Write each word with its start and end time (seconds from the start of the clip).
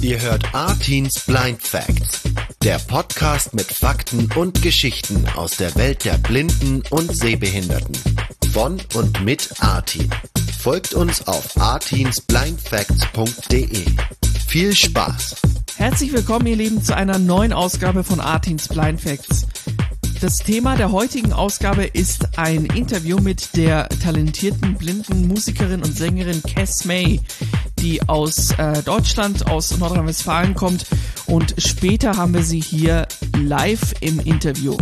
Ihr 0.00 0.20
hört 0.20 0.54
Artins 0.54 1.24
Blind 1.26 1.60
Facts, 1.60 2.20
der 2.62 2.78
Podcast 2.78 3.52
mit 3.54 3.66
Fakten 3.66 4.30
und 4.36 4.62
Geschichten 4.62 5.26
aus 5.34 5.56
der 5.56 5.74
Welt 5.74 6.04
der 6.04 6.16
Blinden 6.18 6.84
und 6.90 7.16
Sehbehinderten. 7.16 7.98
Von 8.52 8.80
und 8.94 9.24
mit 9.24 9.48
Artin. 9.58 10.08
Folgt 10.60 10.94
uns 10.94 11.26
auf 11.26 11.60
artinsblindfacts.de. 11.60 13.86
Viel 14.46 14.76
Spaß! 14.76 15.34
Herzlich 15.76 16.12
willkommen, 16.12 16.46
ihr 16.46 16.54
Lieben, 16.56 16.80
zu 16.82 16.96
einer 16.96 17.18
neuen 17.18 17.52
Ausgabe 17.52 18.04
von 18.04 18.20
Artins 18.20 18.68
Blind 18.68 19.00
Facts. 19.00 19.48
Das 20.20 20.38
Thema 20.38 20.74
der 20.74 20.90
heutigen 20.90 21.32
Ausgabe 21.32 21.84
ist 21.84 22.36
ein 22.36 22.64
Interview 22.66 23.20
mit 23.20 23.56
der 23.56 23.88
talentierten 23.88 24.74
blinden 24.74 25.28
Musikerin 25.28 25.80
und 25.80 25.96
Sängerin 25.96 26.42
Cass 26.42 26.84
May, 26.84 27.20
die 27.80 28.06
aus 28.08 28.50
äh, 28.58 28.82
Deutschland, 28.82 29.50
aus 29.50 29.76
Nordrhein-Westfalen 29.78 30.54
kommt 30.54 30.86
und 31.26 31.54
später 31.58 32.16
haben 32.16 32.34
wir 32.34 32.42
sie 32.42 32.60
hier 32.60 33.06
live 33.36 33.94
im 34.00 34.20
Interview. 34.20 34.76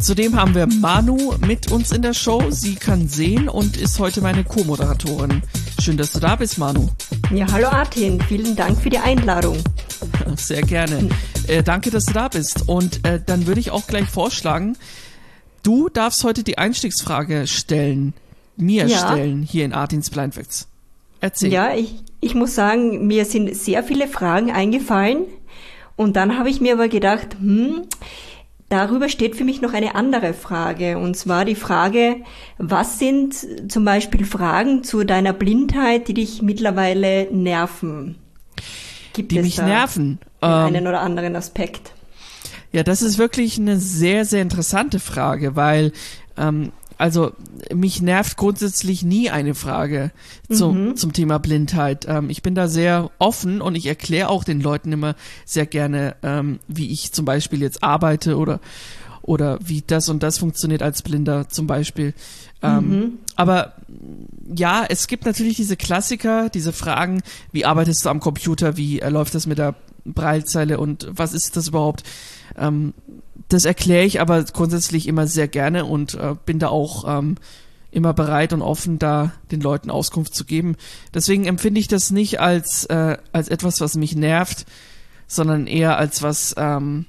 Zudem 0.00 0.34
haben 0.34 0.54
wir 0.54 0.66
Manu 0.66 1.34
mit 1.46 1.70
uns 1.70 1.92
in 1.92 2.00
der 2.00 2.14
Show. 2.14 2.50
Sie 2.50 2.74
kann 2.74 3.06
sehen 3.08 3.50
und 3.50 3.76
ist 3.76 3.98
heute 3.98 4.22
meine 4.22 4.44
Co-Moderatorin. 4.44 5.42
Schön, 5.78 5.98
dass 5.98 6.12
du 6.12 6.20
da 6.20 6.36
bist, 6.36 6.56
Manu. 6.56 6.88
Ja, 7.30 7.46
hallo 7.52 7.68
Artin. 7.68 8.18
Vielen 8.22 8.56
Dank 8.56 8.80
für 8.80 8.88
die 8.88 8.98
Einladung. 8.98 9.58
Sehr 10.36 10.62
gerne. 10.62 11.10
Äh, 11.48 11.62
danke, 11.62 11.90
dass 11.90 12.06
du 12.06 12.14
da 12.14 12.28
bist. 12.28 12.66
Und 12.66 13.04
äh, 13.06 13.20
dann 13.24 13.46
würde 13.46 13.60
ich 13.60 13.72
auch 13.72 13.86
gleich 13.86 14.08
vorschlagen, 14.08 14.78
du 15.62 15.90
darfst 15.90 16.24
heute 16.24 16.44
die 16.44 16.56
Einstiegsfrage 16.56 17.46
stellen, 17.46 18.14
mir 18.56 18.86
ja. 18.86 18.98
stellen, 18.98 19.42
hier 19.42 19.66
in 19.66 19.74
Artins 19.74 20.08
Blind 20.08 20.34
Facts. 20.34 20.66
Erzähl. 21.20 21.52
Ja, 21.52 21.74
ich, 21.74 22.02
ich 22.20 22.34
muss 22.34 22.54
sagen, 22.54 23.06
mir 23.06 23.24
sind 23.24 23.54
sehr 23.54 23.82
viele 23.82 24.08
Fragen 24.08 24.50
eingefallen. 24.50 25.26
Und 25.96 26.16
dann 26.16 26.38
habe 26.38 26.48
ich 26.48 26.60
mir 26.60 26.72
aber 26.74 26.88
gedacht, 26.88 27.36
hm, 27.38 27.82
Darüber 28.70 29.08
steht 29.08 29.34
für 29.34 29.42
mich 29.42 29.60
noch 29.60 29.72
eine 29.72 29.96
andere 29.96 30.32
Frage, 30.32 30.96
und 30.96 31.16
zwar 31.16 31.44
die 31.44 31.56
Frage, 31.56 32.18
was 32.56 33.00
sind 33.00 33.34
zum 33.66 33.84
Beispiel 33.84 34.24
Fragen 34.24 34.84
zu 34.84 35.02
deiner 35.02 35.32
Blindheit, 35.32 36.06
die 36.06 36.14
dich 36.14 36.40
mittlerweile 36.40 37.26
nerven? 37.32 38.14
Gibt 39.12 39.32
die 39.32 39.38
es 39.38 39.44
mich 39.44 39.58
nerven? 39.58 40.20
einen 40.40 40.76
ähm, 40.76 40.86
oder 40.86 41.00
anderen 41.00 41.34
Aspekt? 41.34 41.90
Ja, 42.70 42.84
das 42.84 43.02
ist 43.02 43.18
wirklich 43.18 43.58
eine 43.58 43.76
sehr, 43.76 44.24
sehr 44.24 44.40
interessante 44.40 45.00
Frage, 45.00 45.56
weil 45.56 45.90
ähm, 46.38 46.70
also 47.00 47.32
mich 47.74 48.02
nervt 48.02 48.36
grundsätzlich 48.36 49.02
nie 49.02 49.30
eine 49.30 49.54
Frage 49.54 50.10
zum, 50.50 50.88
mhm. 50.88 50.96
zum 50.96 51.14
Thema 51.14 51.38
Blindheit. 51.38 52.06
Ähm, 52.06 52.28
ich 52.28 52.42
bin 52.42 52.54
da 52.54 52.68
sehr 52.68 53.10
offen 53.18 53.62
und 53.62 53.74
ich 53.74 53.86
erkläre 53.86 54.28
auch 54.28 54.44
den 54.44 54.60
Leuten 54.60 54.92
immer 54.92 55.16
sehr 55.46 55.64
gerne, 55.64 56.16
ähm, 56.22 56.60
wie 56.68 56.90
ich 56.90 57.12
zum 57.12 57.24
Beispiel 57.24 57.62
jetzt 57.62 57.82
arbeite 57.82 58.36
oder 58.36 58.60
oder 59.22 59.58
wie 59.62 59.82
das 59.86 60.08
und 60.08 60.22
das 60.22 60.38
funktioniert 60.38 60.82
als 60.82 61.02
Blinder 61.02 61.48
zum 61.48 61.66
Beispiel. 61.66 62.14
Ähm, 62.62 62.88
mhm. 62.88 63.12
Aber 63.36 63.74
ja, 64.54 64.84
es 64.86 65.06
gibt 65.06 65.24
natürlich 65.24 65.56
diese 65.56 65.76
Klassiker, 65.76 66.50
diese 66.50 66.72
Fragen, 66.72 67.22
wie 67.52 67.64
arbeitest 67.64 68.04
du 68.04 68.10
am 68.10 68.20
Computer, 68.20 68.76
wie 68.76 69.00
äh, 69.00 69.08
läuft 69.08 69.34
das 69.34 69.46
mit 69.46 69.58
der 69.58 69.74
Breilzeile 70.04 70.78
und 70.78 71.06
was 71.10 71.32
ist 71.32 71.56
das 71.56 71.68
überhaupt? 71.68 72.02
Ähm, 72.58 72.92
das 73.52 73.64
erkläre 73.64 74.04
ich 74.04 74.20
aber 74.20 74.42
grundsätzlich 74.44 75.06
immer 75.06 75.26
sehr 75.26 75.48
gerne 75.48 75.84
und 75.84 76.14
äh, 76.14 76.34
bin 76.46 76.58
da 76.58 76.68
auch 76.68 77.04
ähm, 77.06 77.36
immer 77.90 78.14
bereit 78.14 78.52
und 78.52 78.62
offen, 78.62 78.98
da 78.98 79.32
den 79.50 79.60
Leuten 79.60 79.90
Auskunft 79.90 80.34
zu 80.34 80.44
geben. 80.44 80.76
Deswegen 81.12 81.46
empfinde 81.46 81.80
ich 81.80 81.88
das 81.88 82.10
nicht 82.10 82.40
als, 82.40 82.84
äh, 82.86 83.18
als 83.32 83.48
etwas, 83.48 83.80
was 83.80 83.96
mich 83.96 84.14
nervt, 84.14 84.66
sondern 85.26 85.66
eher 85.66 85.98
als 85.98 86.22
was, 86.22 86.54
ähm, 86.56 87.06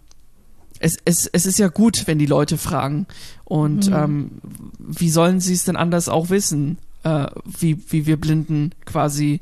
es, 0.79 0.97
es, 1.05 1.27
es 1.27 1.45
ist 1.45 1.59
ja 1.59 1.67
gut, 1.67 2.07
wenn 2.07 2.17
die 2.17 2.25
Leute 2.25 2.57
fragen. 2.57 3.05
Und 3.45 3.89
mhm. 3.89 3.95
ähm, 3.95 4.31
wie 4.79 5.09
sollen 5.09 5.39
sie 5.39 5.53
es 5.53 5.63
denn 5.63 5.75
anders 5.75 6.09
auch 6.09 6.29
wissen, 6.29 6.79
äh, 7.03 7.27
wie, 7.45 7.79
wie 7.91 8.07
wir 8.07 8.19
Blinden 8.19 8.71
quasi, 8.85 9.41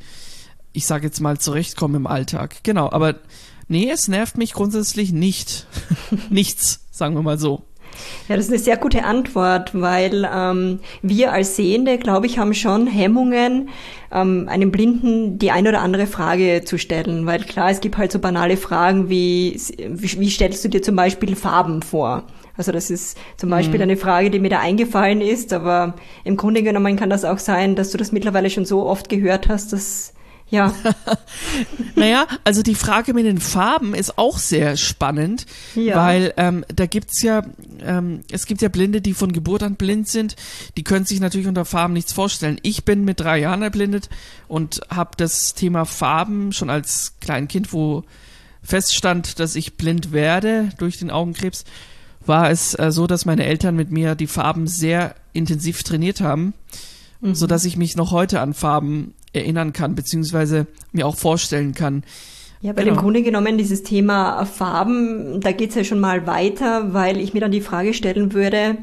ich 0.73 0.85
sage 0.85 1.07
jetzt 1.07 1.21
mal, 1.21 1.39
zurechtkommen 1.39 1.95
im 1.95 2.07
Alltag. 2.07 2.57
Genau, 2.63 2.91
aber 2.91 3.15
nee, 3.69 3.89
es 3.89 4.09
nervt 4.09 4.37
mich 4.37 4.51
grundsätzlich 4.51 5.13
nicht. 5.13 5.67
Nichts 6.29 6.81
sagen 6.99 7.15
wir 7.15 7.23
mal 7.23 7.39
so. 7.39 7.63
Ja, 8.27 8.35
das 8.35 8.45
ist 8.45 8.51
eine 8.51 8.59
sehr 8.59 8.77
gute 8.77 9.03
Antwort, 9.03 9.71
weil 9.73 10.29
ähm, 10.31 10.79
wir 11.01 11.33
als 11.33 11.55
Sehende, 11.55 11.97
glaube 11.97 12.27
ich, 12.27 12.37
haben 12.37 12.53
schon 12.53 12.85
Hemmungen, 12.85 13.69
ähm, 14.11 14.47
einem 14.47 14.71
Blinden 14.71 15.39
die 15.39 15.51
ein 15.51 15.67
oder 15.67 15.81
andere 15.81 16.05
Frage 16.05 16.61
zu 16.63 16.77
stellen. 16.77 17.25
Weil 17.25 17.43
klar, 17.43 17.71
es 17.71 17.81
gibt 17.81 17.97
halt 17.97 18.11
so 18.11 18.19
banale 18.19 18.57
Fragen 18.57 19.09
wie, 19.09 19.59
wie, 19.77 20.19
wie 20.19 20.29
stellst 20.29 20.63
du 20.63 20.69
dir 20.69 20.81
zum 20.81 20.95
Beispiel 20.95 21.35
Farben 21.35 21.81
vor? 21.81 22.23
Also 22.55 22.71
das 22.71 22.91
ist 22.91 23.17
zum 23.37 23.49
Beispiel 23.49 23.77
mhm. 23.77 23.83
eine 23.83 23.97
Frage, 23.97 24.29
die 24.29 24.39
mir 24.39 24.49
da 24.49 24.59
eingefallen 24.59 25.21
ist, 25.21 25.53
aber 25.53 25.95
im 26.25 26.35
Grunde 26.35 26.61
genommen 26.61 26.97
kann 26.97 27.09
das 27.09 27.23
auch 27.25 27.39
sein, 27.39 27.75
dass 27.75 27.91
du 27.91 27.97
das 27.97 28.11
mittlerweile 28.11 28.49
schon 28.49 28.65
so 28.65 28.85
oft 28.85 29.09
gehört 29.09 29.47
hast, 29.47 29.71
dass 29.71 30.13
ja. 30.49 30.73
naja, 31.95 32.27
also 32.43 32.61
die 32.63 32.75
Frage 32.75 33.13
mit 33.13 33.25
den 33.25 33.39
Farben 33.39 33.93
ist 33.93 34.17
auch 34.17 34.37
sehr 34.37 34.77
spannend, 34.77 35.45
ja. 35.75 35.95
weil 35.95 36.33
ähm, 36.37 36.65
da 36.73 36.85
gibt's 36.85 37.21
ja, 37.21 37.43
ähm, 37.81 38.21
es 38.31 38.45
gibt 38.45 38.61
ja 38.61 38.69
Blinde, 38.69 39.01
die 39.01 39.13
von 39.13 39.31
Geburt 39.31 39.63
an 39.63 39.75
blind 39.75 40.07
sind, 40.07 40.35
die 40.77 40.83
können 40.83 41.05
sich 41.05 41.19
natürlich 41.19 41.47
unter 41.47 41.65
Farben 41.65 41.93
nichts 41.93 42.13
vorstellen. 42.13 42.59
Ich 42.63 42.85
bin 42.85 43.05
mit 43.05 43.19
drei 43.19 43.39
Jahren 43.39 43.61
erblindet 43.61 44.09
und 44.47 44.81
habe 44.89 45.11
das 45.17 45.53
Thema 45.53 45.85
Farben 45.85 46.51
schon 46.51 46.69
als 46.69 47.13
Kleinkind, 47.19 47.73
wo 47.73 48.03
feststand, 48.63 49.39
dass 49.39 49.55
ich 49.55 49.77
blind 49.77 50.11
werde 50.11 50.69
durch 50.77 50.97
den 50.97 51.11
Augenkrebs, 51.11 51.65
war 52.25 52.49
es 52.49 52.77
äh, 52.77 52.91
so, 52.91 53.07
dass 53.07 53.25
meine 53.25 53.45
Eltern 53.45 53.75
mit 53.75 53.91
mir 53.91 54.15
die 54.15 54.27
Farben 54.27 54.67
sehr 54.67 55.15
intensiv 55.33 55.83
trainiert 55.83 56.21
haben, 56.21 56.53
mhm. 57.21 57.35
so 57.35 57.47
dass 57.47 57.65
ich 57.65 57.77
mich 57.77 57.95
noch 57.95 58.11
heute 58.11 58.41
an 58.41 58.53
Farben 58.53 59.13
erinnern 59.33 59.73
kann, 59.73 59.95
beziehungsweise 59.95 60.67
mir 60.91 61.07
auch 61.07 61.15
vorstellen 61.15 61.73
kann. 61.73 62.03
Ja, 62.61 62.75
weil 62.75 62.85
genau. 62.85 62.97
im 62.97 63.01
Grunde 63.01 63.21
genommen 63.21 63.57
dieses 63.57 63.83
Thema 63.83 64.45
Farben, 64.45 65.39
da 65.39 65.53
geht's 65.53 65.75
ja 65.75 65.83
schon 65.85 65.99
mal 65.99 66.27
weiter, 66.27 66.93
weil 66.93 67.17
ich 67.17 67.33
mir 67.33 67.39
dann 67.39 67.51
die 67.51 67.61
Frage 67.61 67.93
stellen 67.93 68.33
würde, 68.33 68.77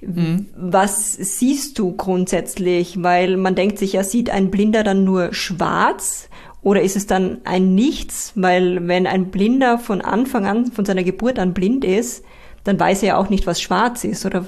mhm. 0.00 0.46
was 0.56 1.12
siehst 1.12 1.78
du 1.78 1.92
grundsätzlich? 1.92 3.02
Weil 3.02 3.36
man 3.36 3.56
denkt 3.56 3.78
sich 3.78 3.94
ja, 3.94 4.04
sieht 4.04 4.30
ein 4.30 4.52
Blinder 4.52 4.84
dann 4.84 5.02
nur 5.02 5.34
schwarz 5.34 6.28
oder 6.62 6.82
ist 6.82 6.96
es 6.96 7.06
dann 7.06 7.38
ein 7.44 7.74
Nichts? 7.74 8.32
Weil 8.36 8.86
wenn 8.86 9.08
ein 9.08 9.30
Blinder 9.32 9.78
von 9.78 10.02
Anfang 10.02 10.46
an, 10.46 10.66
von 10.70 10.84
seiner 10.84 11.02
Geburt 11.02 11.40
an 11.40 11.52
blind 11.52 11.84
ist, 11.84 12.24
dann 12.66 12.80
weiß 12.80 13.02
er 13.02 13.08
ja 13.08 13.16
auch 13.16 13.28
nicht, 13.28 13.46
was 13.46 13.60
schwarz 13.60 14.04
ist. 14.04 14.26
Oder 14.26 14.44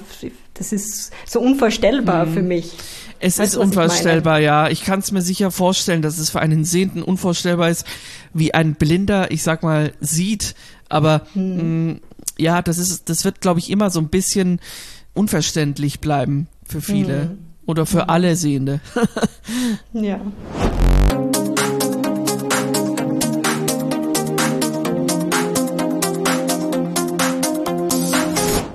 das 0.53 0.73
ist 0.73 1.11
so 1.25 1.39
unvorstellbar 1.39 2.25
mhm. 2.25 2.33
für 2.33 2.41
mich. 2.41 2.73
Es 3.19 3.39
weißt 3.39 3.53
ist 3.53 3.57
unvorstellbar, 3.57 4.39
ich 4.39 4.45
ja. 4.45 4.69
Ich 4.69 4.83
kann 4.83 4.99
es 4.99 5.11
mir 5.11 5.21
sicher 5.21 5.51
vorstellen, 5.51 6.01
dass 6.01 6.17
es 6.17 6.29
für 6.29 6.39
einen 6.39 6.65
Sehenden 6.65 7.03
unvorstellbar 7.03 7.69
ist, 7.69 7.85
wie 8.33 8.53
ein 8.53 8.75
Blinder, 8.75 9.31
ich 9.31 9.43
sag 9.43 9.63
mal, 9.63 9.93
sieht. 9.99 10.55
Aber 10.87 11.23
hm. 11.33 11.55
mh, 11.55 11.63
mm, 11.63 12.01
ja, 12.37 12.61
das 12.61 12.77
ist, 12.77 13.09
das 13.09 13.25
wird, 13.25 13.41
glaube 13.41 13.59
ich, 13.59 13.69
immer 13.69 13.89
so 13.89 13.99
ein 13.99 14.07
bisschen 14.07 14.59
unverständlich 15.13 15.99
bleiben 15.99 16.47
für 16.65 16.81
viele 16.81 17.21
hm. 17.21 17.37
oder 17.65 17.85
für 17.85 18.03
hm. 18.03 18.09
alle 18.09 18.35
Sehende. 18.35 18.79
ja. 19.93 20.19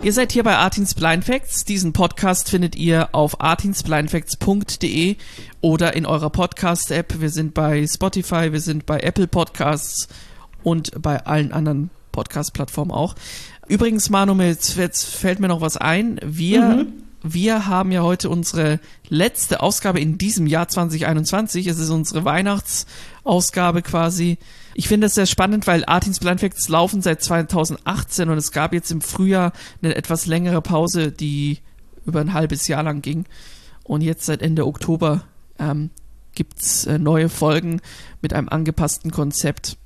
Ihr 0.05 0.13
seid 0.13 0.33
hier 0.33 0.43
bei 0.43 0.55
Artins 0.55 0.93
Blind 0.93 1.25
Facts. 1.25 1.65
Diesen 1.65 1.95
Podcast 1.95 2.51
findet 2.51 2.77
ihr 2.77 3.09
auf 3.15 3.41
artinsblindfacts.de 3.41 5.17
oder 5.63 5.97
in 5.97 6.05
eurer 6.05 6.29
Podcast-App. 6.29 7.23
Wir 7.23 7.31
sind 7.31 7.55
bei 7.55 7.87
Spotify, 7.87 8.53
wir 8.53 8.61
sind 8.61 8.85
bei 8.85 9.01
Apple 9.01 9.27
Podcasts 9.27 10.09
und 10.63 11.01
bei 11.01 11.25
allen 11.25 11.53
anderen 11.53 11.89
Podcast-Plattformen 12.13 12.91
auch. 12.91 13.15
Übrigens, 13.67 14.11
Manu, 14.11 14.39
jetzt, 14.43 14.77
jetzt 14.77 15.07
fällt 15.07 15.41
mir 15.41 15.49
noch 15.49 15.63
was 15.63 15.79
ein. 15.79 16.21
Wir 16.23 16.61
mhm 16.61 17.05
wir 17.27 17.67
haben 17.67 17.91
ja 17.91 18.03
heute 18.03 18.29
unsere 18.29 18.81
letzte 19.09 19.61
Ausgabe 19.63 19.99
in 19.99 20.19
diesem 20.19 20.47
Jahr 20.47 20.69
2021. 20.69 21.67
Es 21.67 21.79
ist 21.79 21.89
unsere 21.89 22.27
Weihnachtsausgabe 22.27 23.81
quasi. 23.81 24.37
Ich 24.75 24.89
finde 24.89 25.07
es 25.07 25.15
sehr 25.15 25.27
spannend, 25.27 25.67
weil 25.67 25.85
Artins 25.85 26.19
Blind 26.19 26.41
Facts 26.41 26.69
laufen 26.69 27.01
seit 27.01 27.23
2018 27.23 28.29
und 28.29 28.37
es 28.37 28.51
gab 28.51 28.73
jetzt 28.73 28.91
im 28.91 29.01
Frühjahr 29.01 29.53
eine 29.83 29.95
etwas 29.95 30.27
längere 30.27 30.61
Pause, 30.61 31.13
die 31.13 31.59
über 32.05 32.21
ein 32.21 32.35
halbes 32.35 32.67
Jahr 32.67 32.83
lang 32.83 33.01
ging. 33.01 33.25
Und 33.85 34.01
jetzt 34.01 34.27
seit 34.27 34.43
Ende 34.43 34.67
Oktober 34.67 35.25
ähm, 35.59 35.91
gibt's 36.35 36.87
äh, 36.87 36.99
neue 36.99 37.29
Folgen 37.29 37.81
mit 38.21 38.33
einem 38.33 38.49
angepassten 38.49 39.11
Konzept. 39.11 39.77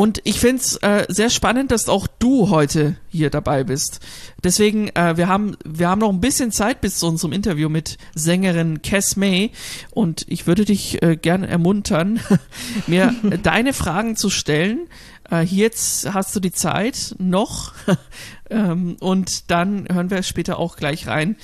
Und 0.00 0.22
ich 0.24 0.40
finde 0.40 0.62
es 0.62 0.76
äh, 0.76 1.04
sehr 1.10 1.28
spannend, 1.28 1.70
dass 1.70 1.90
auch 1.90 2.06
du 2.06 2.48
heute 2.48 2.96
hier 3.10 3.28
dabei 3.28 3.64
bist. 3.64 4.00
Deswegen, 4.42 4.88
äh, 4.96 5.18
wir, 5.18 5.28
haben, 5.28 5.58
wir 5.62 5.90
haben 5.90 5.98
noch 5.98 6.08
ein 6.08 6.22
bisschen 6.22 6.52
Zeit 6.52 6.80
bis 6.80 7.00
zu 7.00 7.06
unserem 7.06 7.34
Interview 7.34 7.68
mit 7.68 7.98
Sängerin 8.14 8.80
Cass 8.80 9.16
May. 9.16 9.50
Und 9.90 10.24
ich 10.26 10.46
würde 10.46 10.64
dich 10.64 11.02
äh, 11.02 11.16
gerne 11.16 11.48
ermuntern, 11.48 12.18
mir 12.86 13.14
deine 13.42 13.74
Fragen 13.74 14.16
zu 14.16 14.30
stellen. 14.30 14.88
Äh, 15.30 15.44
jetzt 15.44 16.10
hast 16.14 16.34
du 16.34 16.40
die 16.40 16.52
Zeit 16.52 17.14
noch. 17.18 17.74
ähm, 18.48 18.96
und 19.00 19.50
dann 19.50 19.86
hören 19.92 20.08
wir 20.08 20.22
später 20.22 20.58
auch 20.58 20.76
gleich 20.76 21.08
rein, 21.08 21.36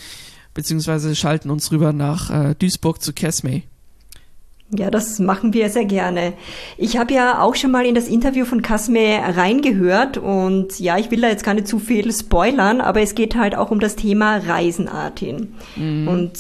beziehungsweise 0.55 1.15
schalten 1.15 1.51
uns 1.51 1.73
rüber 1.73 1.93
nach 1.93 2.31
äh, 2.31 2.55
Duisburg 2.55 3.03
zu 3.03 3.13
Cass 3.13 3.43
May. 3.43 3.65
Ja, 4.71 4.91
das 4.91 5.21
machen 5.21 5.53
wir 5.53 5.69
sehr 5.71 5.85
gerne. 5.85 6.33
Ich 6.77 6.97
habe 6.99 7.15
ja 7.15 7.41
auch 7.41 7.55
schon 7.55 7.71
mal 7.71 7.87
in 7.87 7.95
das 7.95 8.09
Interview 8.09 8.45
von 8.45 8.63
Kasme 8.63 9.21
reingehört 9.37 10.19
und 10.19 10.81
ja, 10.81 10.99
ich 10.99 11.13
will 11.13 11.21
da 11.21 11.29
jetzt 11.29 11.45
gar 11.45 11.55
nicht 11.55 11.69
zu 11.69 11.79
viel 11.79 12.13
spoilern, 12.13 12.81
aber 12.81 13.01
es 13.01 13.15
geht 13.15 13.37
halt 13.37 13.55
auch 13.55 13.71
um 13.71 13.79
das 13.79 13.95
Thema 13.95 14.39
Reisen, 14.39 14.89
Artin. 14.89 15.55
Mhm. 15.77 16.09
Und 16.09 16.33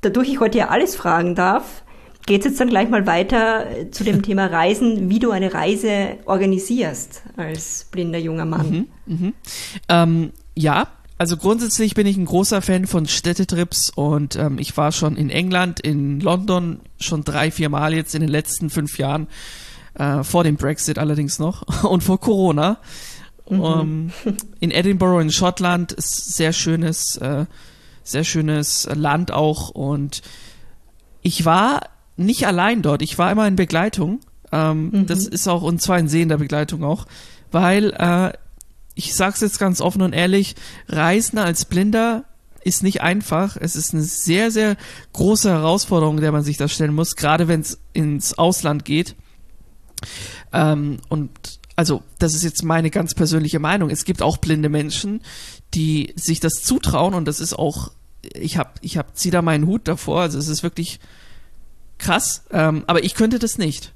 dadurch 0.00 0.30
ich 0.30 0.40
heute 0.40 0.56
ja 0.56 0.68
alles 0.68 0.96
fragen 0.96 1.34
darf, 1.34 1.82
geht 2.24 2.40
es 2.40 2.46
jetzt 2.46 2.60
dann 2.60 2.68
gleich 2.68 2.88
mal 2.88 3.06
weiter 3.06 3.66
zu 3.90 4.04
dem 4.04 4.22
Thema 4.22 4.46
Reisen, 4.46 5.10
wie 5.10 5.18
du 5.18 5.30
eine 5.30 5.52
Reise 5.52 6.16
organisierst 6.24 7.22
als 7.36 7.88
blinder 7.90 8.18
junger 8.18 8.46
Mann. 8.46 8.88
Mhm, 9.06 9.14
mh. 9.26 9.32
ähm, 9.90 10.32
ja, 10.54 10.88
also 11.18 11.36
grundsätzlich 11.36 11.94
bin 11.94 12.06
ich 12.06 12.16
ein 12.16 12.26
großer 12.26 12.60
Fan 12.60 12.86
von 12.86 13.06
Städtetrips 13.06 13.90
und 13.90 14.36
ähm, 14.36 14.58
ich 14.58 14.76
war 14.76 14.92
schon 14.92 15.16
in 15.16 15.30
England, 15.30 15.80
in 15.80 16.20
London 16.20 16.80
schon 17.00 17.24
drei, 17.24 17.50
vier 17.50 17.70
Mal 17.70 17.94
jetzt 17.94 18.14
in 18.14 18.20
den 18.20 18.30
letzten 18.30 18.68
fünf 18.68 18.98
Jahren, 18.98 19.26
äh, 19.94 20.22
vor 20.22 20.44
dem 20.44 20.56
Brexit 20.56 20.98
allerdings 20.98 21.38
noch 21.38 21.84
und 21.84 22.02
vor 22.02 22.20
Corona. 22.20 22.78
Mhm. 23.48 23.60
Um, 23.60 24.12
in 24.60 24.70
Edinburgh 24.72 25.22
in 25.22 25.30
Schottland 25.30 25.92
ist 25.92 26.34
sehr 26.34 26.52
schönes, 26.52 27.16
äh, 27.16 27.46
sehr 28.02 28.24
schönes 28.24 28.88
Land 28.92 29.30
auch 29.30 29.70
und 29.70 30.22
ich 31.22 31.44
war 31.44 31.88
nicht 32.16 32.46
allein 32.46 32.82
dort, 32.82 33.02
ich 33.02 33.18
war 33.18 33.30
immer 33.30 33.46
in 33.46 33.56
Begleitung. 33.56 34.20
Ähm, 34.52 34.90
mhm. 34.90 35.06
Das 35.06 35.26
ist 35.26 35.48
auch, 35.48 35.62
und 35.62 35.80
zwar 35.80 35.98
in 35.98 36.08
sehender 36.08 36.38
Begleitung 36.38 36.84
auch, 36.84 37.06
weil 37.50 37.92
äh, 37.92 38.32
ich 38.96 39.14
sag's 39.14 39.40
jetzt 39.42 39.60
ganz 39.60 39.80
offen 39.80 40.02
und 40.02 40.14
ehrlich, 40.14 40.56
Reisen 40.88 41.38
als 41.38 41.66
Blinder 41.66 42.24
ist 42.64 42.82
nicht 42.82 43.02
einfach. 43.02 43.56
Es 43.56 43.76
ist 43.76 43.94
eine 43.94 44.02
sehr, 44.02 44.50
sehr 44.50 44.76
große 45.12 45.48
Herausforderung, 45.48 46.16
der 46.16 46.32
man 46.32 46.42
sich 46.42 46.56
da 46.56 46.66
stellen 46.66 46.94
muss, 46.94 47.14
gerade 47.14 47.46
wenn 47.46 47.60
es 47.60 47.78
ins 47.92 48.36
Ausland 48.38 48.84
geht. 48.84 49.14
Ähm, 50.52 50.98
und 51.08 51.30
also, 51.76 52.02
das 52.18 52.34
ist 52.34 52.42
jetzt 52.42 52.64
meine 52.64 52.90
ganz 52.90 53.14
persönliche 53.14 53.58
Meinung. 53.58 53.90
Es 53.90 54.06
gibt 54.06 54.22
auch 54.22 54.38
blinde 54.38 54.70
Menschen, 54.70 55.20
die 55.74 56.14
sich 56.16 56.40
das 56.40 56.54
zutrauen 56.62 57.12
und 57.12 57.28
das 57.28 57.38
ist 57.38 57.52
auch, 57.52 57.92
ich 58.34 58.56
hab, 58.56 58.78
ich 58.80 58.96
hab, 58.96 59.16
zieh 59.16 59.30
da 59.30 59.42
meinen 59.42 59.66
Hut 59.66 59.86
davor. 59.86 60.22
Also, 60.22 60.38
es 60.38 60.48
ist 60.48 60.62
wirklich 60.62 61.00
krass. 61.98 62.44
Ähm, 62.50 62.84
aber 62.86 63.04
ich 63.04 63.14
könnte 63.14 63.38
das 63.38 63.58
nicht, 63.58 63.92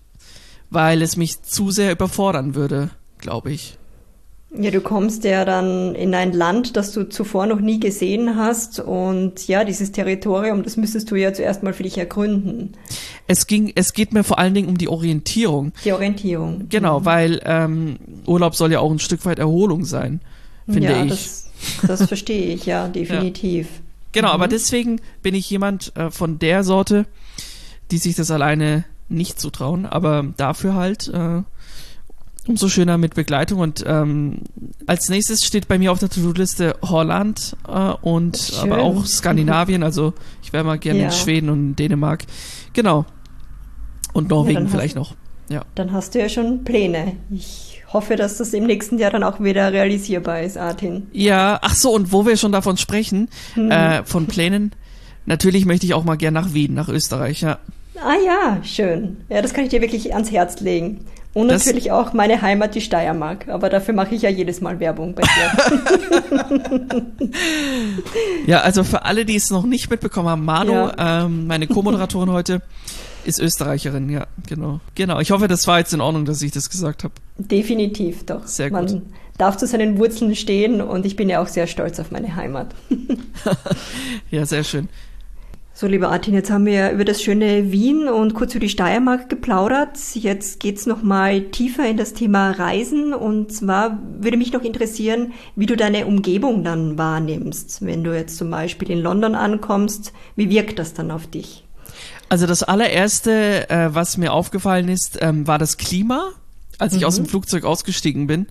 weil 0.69 1.00
es 1.00 1.17
mich 1.17 1.43
zu 1.43 1.70
sehr 1.70 1.91
überfordern 1.91 2.55
würde, 2.55 2.91
glaube 3.19 3.50
ich. 3.50 3.80
Ja, 4.52 4.73
du 4.73 4.81
kommst 4.81 5.23
ja 5.23 5.44
dann 5.44 5.94
in 5.94 6.12
ein 6.12 6.32
Land, 6.32 6.76
das 6.76 6.91
du 6.93 7.08
zuvor 7.08 7.47
noch 7.47 7.61
nie 7.61 7.79
gesehen 7.79 8.35
hast 8.35 8.81
und 8.81 9.47
ja, 9.47 9.62
dieses 9.62 9.93
Territorium, 9.93 10.64
das 10.64 10.76
müsstest 10.76 11.08
du 11.11 11.14
ja 11.14 11.32
zuerst 11.32 11.62
mal 11.62 11.73
für 11.73 11.85
dich 11.85 11.97
ergründen. 11.99 12.73
Es 13.29 13.47
ging, 13.47 13.73
es 13.76 13.93
geht 13.93 14.12
mir 14.12 14.25
vor 14.25 14.41
allen 14.41 14.52
Dingen 14.52 14.69
um 14.69 14.76
die 14.76 14.88
Orientierung. 14.88 15.73
Die 15.85 15.93
Orientierung. 15.93 16.67
Genau, 16.69 17.00
mhm. 17.00 17.05
weil 17.05 17.41
ähm, 17.44 17.97
Urlaub 18.26 18.56
soll 18.56 18.73
ja 18.73 18.81
auch 18.81 18.91
ein 18.91 18.99
Stück 18.99 19.25
weit 19.25 19.38
Erholung 19.38 19.85
sein, 19.85 20.20
finde 20.67 20.88
ja, 20.91 21.05
ich. 21.05 21.11
Das, 21.11 21.50
das 21.87 22.08
verstehe 22.08 22.53
ich, 22.53 22.67
ja, 22.67 22.88
definitiv. 22.88 23.67
Ja. 23.67 23.82
Genau, 24.12 24.29
mhm. 24.29 24.35
aber 24.35 24.49
deswegen 24.49 25.00
bin 25.23 25.37
ich 25.37 25.49
jemand 25.49 25.94
äh, 25.96 26.11
von 26.11 26.41
der 26.41 26.64
Sorte, 26.64 27.06
die 27.93 27.99
sich 27.99 28.17
das 28.17 28.32
alleine 28.32 28.85
nicht 29.08 29.38
zutrauen, 29.38 29.87
aber 29.87 30.26
dafür 30.37 30.75
halt 30.75 31.06
äh, 31.08 31.43
umso 32.46 32.69
schöner 32.69 32.98
mit 32.98 33.14
Begleitung. 33.14 33.60
Und 33.60 33.84
ähm, 33.87 34.42
als 34.87 35.08
nächstes 35.08 35.44
steht 35.44 35.69
bei 35.69 35.78
mir 35.78 35.92
auf 35.92 35.98
der 35.98 36.08
To-Do-Liste 36.08 36.76
Holland 36.82 37.56
äh, 37.69 37.92
und 38.02 38.37
Schön. 38.37 38.72
aber 38.72 38.82
auch 38.82 39.06
Skandinavien. 39.06 39.82
Also 39.82 40.14
ich 40.42 40.52
wäre 40.52 40.64
mal 40.64 40.78
gerne 40.78 41.00
ja. 41.00 41.04
in 41.06 41.12
Schweden 41.12 41.50
und 41.50 41.76
Dänemark. 41.76 42.25
Genau. 42.72 43.06
Und 44.12 44.28
Norwegen 44.31 44.64
ja, 44.64 44.69
vielleicht 44.69 44.96
noch. 44.96 45.14
Ja. 45.48 45.64
Dann 45.75 45.92
hast 45.92 46.14
du 46.14 46.20
ja 46.20 46.28
schon 46.28 46.64
Pläne. 46.64 47.16
Ich 47.31 47.82
hoffe, 47.92 48.16
dass 48.16 48.38
das 48.38 48.52
im 48.54 48.66
nächsten 48.66 48.98
Jahr 48.98 49.10
dann 49.10 49.25
auch 49.25 49.40
wieder 49.40 49.72
realisierbar 49.72 50.43
ist, 50.43 50.56
Artin. 50.56 51.08
Ja, 51.12 51.58
ach 51.60 51.75
so, 51.75 51.93
und 51.93 52.12
wo 52.12 52.25
wir 52.25 52.36
schon 52.36 52.52
davon 52.52 52.76
sprechen, 52.76 53.28
hm. 53.54 53.70
äh, 53.70 54.04
von 54.04 54.26
Plänen, 54.26 54.72
natürlich 55.26 55.66
möchte 55.66 55.86
ich 55.86 55.94
auch 55.94 56.04
mal 56.04 56.16
gerne 56.16 56.40
nach 56.40 56.54
Wien, 56.54 56.75
nach 56.75 56.88
Österreich, 56.88 57.40
ja. 57.40 57.58
Ah 58.02 58.17
ja, 58.25 58.64
schön. 58.64 59.19
Ja, 59.29 59.43
das 59.43 59.52
kann 59.52 59.64
ich 59.64 59.70
dir 59.70 59.81
wirklich 59.81 60.12
ans 60.14 60.31
Herz 60.31 60.61
legen. 60.61 61.05
Und 61.32 61.49
das 61.49 61.64
natürlich 61.64 61.93
auch 61.93 62.12
meine 62.12 62.43
Heimat, 62.43 62.75
die 62.75 62.81
Steiermark. 62.81 63.49
Aber 63.49 63.69
dafür 63.69 63.94
mache 63.94 64.14
ich 64.14 64.23
ja 64.23 64.31
jedes 64.31 64.61
Mal 64.61 64.81
Werbung 64.81 65.14
bei 65.14 65.23
dir. 65.23 66.52
ja, 68.47 68.61
also 68.62 68.82
für 68.82 69.05
alle, 69.05 69.25
die 69.25 69.37
es 69.37 69.50
noch 69.50 69.64
nicht 69.64 69.88
mitbekommen 69.91 70.29
haben, 70.29 70.44
Manu, 70.44 70.73
ja. 70.73 71.25
ähm, 71.25 71.47
meine 71.47 71.69
Co-Moderatorin 71.69 72.31
heute, 72.31 72.62
ist 73.25 73.38
Österreicherin, 73.38 74.08
ja, 74.11 74.26
genau. 74.49 74.81
Genau. 74.96 75.20
Ich 75.20 75.31
hoffe, 75.31 75.46
das 75.46 75.67
war 75.69 75.79
jetzt 75.79 75.93
in 75.93 76.00
Ordnung, 76.00 76.25
dass 76.25 76.43
ich 76.43 76.50
das 76.50 76.69
gesagt 76.69 77.05
habe. 77.05 77.14
Definitiv, 77.38 78.26
doch. 78.26 78.46
Sehr 78.46 78.70
gut. 78.70 78.91
Man 78.91 79.03
darf 79.38 79.56
zu 79.56 79.67
seinen 79.67 79.99
Wurzeln 79.99 80.35
stehen 80.35 80.81
und 80.81 81.06
ich 81.06 81.14
bin 81.17 81.29
ja 81.29 81.41
auch 81.41 81.49
sehr 81.49 81.67
stolz 81.67 82.00
auf 82.00 82.11
meine 82.11 82.35
Heimat. 82.35 82.75
ja, 84.31 84.44
sehr 84.46 84.64
schön. 84.64 84.88
So, 85.81 85.87
lieber 85.87 86.11
Artin, 86.11 86.35
jetzt 86.35 86.50
haben 86.50 86.67
wir 86.67 86.91
über 86.91 87.06
das 87.06 87.23
schöne 87.23 87.73
Wien 87.73 88.06
und 88.06 88.35
kurz 88.35 88.55
über 88.55 88.61
die 88.61 88.69
Steiermark 88.69 89.31
geplaudert. 89.31 89.97
Jetzt 90.12 90.61
geht's 90.61 90.85
noch 90.85 91.03
mal 91.03 91.41
tiefer 91.53 91.88
in 91.88 91.97
das 91.97 92.12
Thema 92.12 92.50
Reisen. 92.50 93.15
Und 93.15 93.50
zwar 93.50 93.99
würde 94.19 94.37
mich 94.37 94.53
noch 94.53 94.61
interessieren, 94.61 95.32
wie 95.56 95.65
du 95.65 95.79
deine 95.79 96.05
Umgebung 96.05 96.65
dann 96.65 96.99
wahrnimmst. 96.99 97.81
Wenn 97.81 98.05
du 98.05 98.15
jetzt 98.15 98.37
zum 98.37 98.50
Beispiel 98.50 98.91
in 98.91 98.99
London 98.99 99.35
ankommst, 99.35 100.12
wie 100.37 100.50
wirkt 100.50 100.79
das 100.79 100.93
dann 100.93 101.11
auf 101.11 101.27
dich? 101.27 101.65
Also 102.29 102.47
das 102.47 102.62
allererste, 102.62 103.71
äh, 103.71 103.88
was 103.94 104.19
mir 104.19 104.35
aufgefallen 104.35 104.91
ist, 104.91 105.17
ähm, 105.23 105.47
war 105.47 105.56
das 105.56 105.79
Klima, 105.79 106.32
als 106.77 106.93
ich 106.93 107.00
mhm. 107.00 107.06
aus 107.06 107.17
dem 107.17 107.25
Flugzeug 107.25 107.65
ausgestiegen 107.65 108.27
bin. 108.27 108.49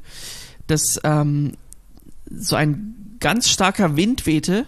Dass 0.66 1.00
ähm, 1.04 1.52
so 2.26 2.56
ein 2.56 3.18
ganz 3.20 3.50
starker 3.50 3.96
Wind 3.96 4.26
wehte 4.26 4.66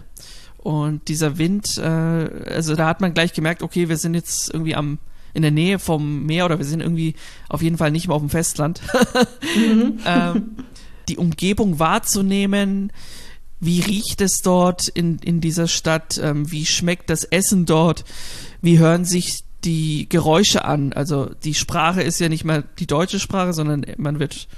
und 0.62 1.08
dieser 1.08 1.38
Wind, 1.38 1.76
äh, 1.78 1.82
also 1.82 2.76
da 2.76 2.86
hat 2.86 3.00
man 3.00 3.14
gleich 3.14 3.32
gemerkt, 3.32 3.62
okay, 3.62 3.88
wir 3.88 3.96
sind 3.96 4.14
jetzt 4.14 4.52
irgendwie 4.52 4.74
am 4.74 4.98
in 5.34 5.42
der 5.42 5.50
Nähe 5.50 5.78
vom 5.78 6.26
Meer 6.26 6.44
oder 6.44 6.58
wir 6.58 6.64
sind 6.66 6.80
irgendwie 6.80 7.14
auf 7.48 7.62
jeden 7.62 7.78
Fall 7.78 7.90
nicht 7.90 8.06
mehr 8.06 8.14
auf 8.14 8.22
dem 8.22 8.28
Festland. 8.28 8.82
mhm. 9.56 9.98
ähm, 10.04 10.56
die 11.08 11.16
Umgebung 11.16 11.78
wahrzunehmen, 11.78 12.92
wie 13.58 13.80
riecht 13.80 14.20
es 14.20 14.42
dort 14.42 14.88
in, 14.88 15.18
in 15.18 15.40
dieser 15.40 15.68
Stadt, 15.68 16.20
ähm, 16.22 16.50
wie 16.50 16.66
schmeckt 16.66 17.08
das 17.10 17.24
Essen 17.24 17.64
dort, 17.64 18.04
wie 18.60 18.78
hören 18.78 19.04
sich 19.04 19.44
die 19.64 20.08
Geräusche 20.08 20.64
an. 20.64 20.92
Also 20.92 21.30
die 21.44 21.54
Sprache 21.54 22.02
ist 22.02 22.20
ja 22.20 22.28
nicht 22.28 22.44
mehr 22.44 22.62
die 22.78 22.86
deutsche 22.86 23.20
Sprache, 23.20 23.52
sondern 23.52 23.86
man 23.96 24.18
wird, 24.18 24.48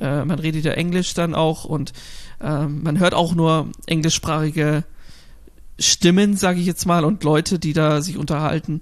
äh, 0.00 0.24
man 0.24 0.38
redet 0.38 0.64
ja 0.64 0.72
Englisch 0.72 1.14
dann 1.14 1.34
auch 1.34 1.64
und 1.64 1.92
äh, 2.40 2.66
man 2.66 2.98
hört 2.98 3.14
auch 3.14 3.34
nur 3.34 3.68
englischsprachige 3.86 4.84
Stimmen, 5.78 6.36
sage 6.36 6.60
ich 6.60 6.66
jetzt 6.66 6.86
mal, 6.86 7.04
und 7.04 7.22
Leute, 7.24 7.58
die 7.58 7.72
da 7.72 8.00
sich 8.00 8.16
unterhalten. 8.16 8.80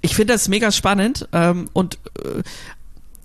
Ich 0.00 0.14
finde 0.14 0.34
das 0.34 0.48
mega 0.48 0.70
spannend 0.70 1.28
ähm, 1.32 1.68
und 1.72 1.98
äh, 2.24 2.42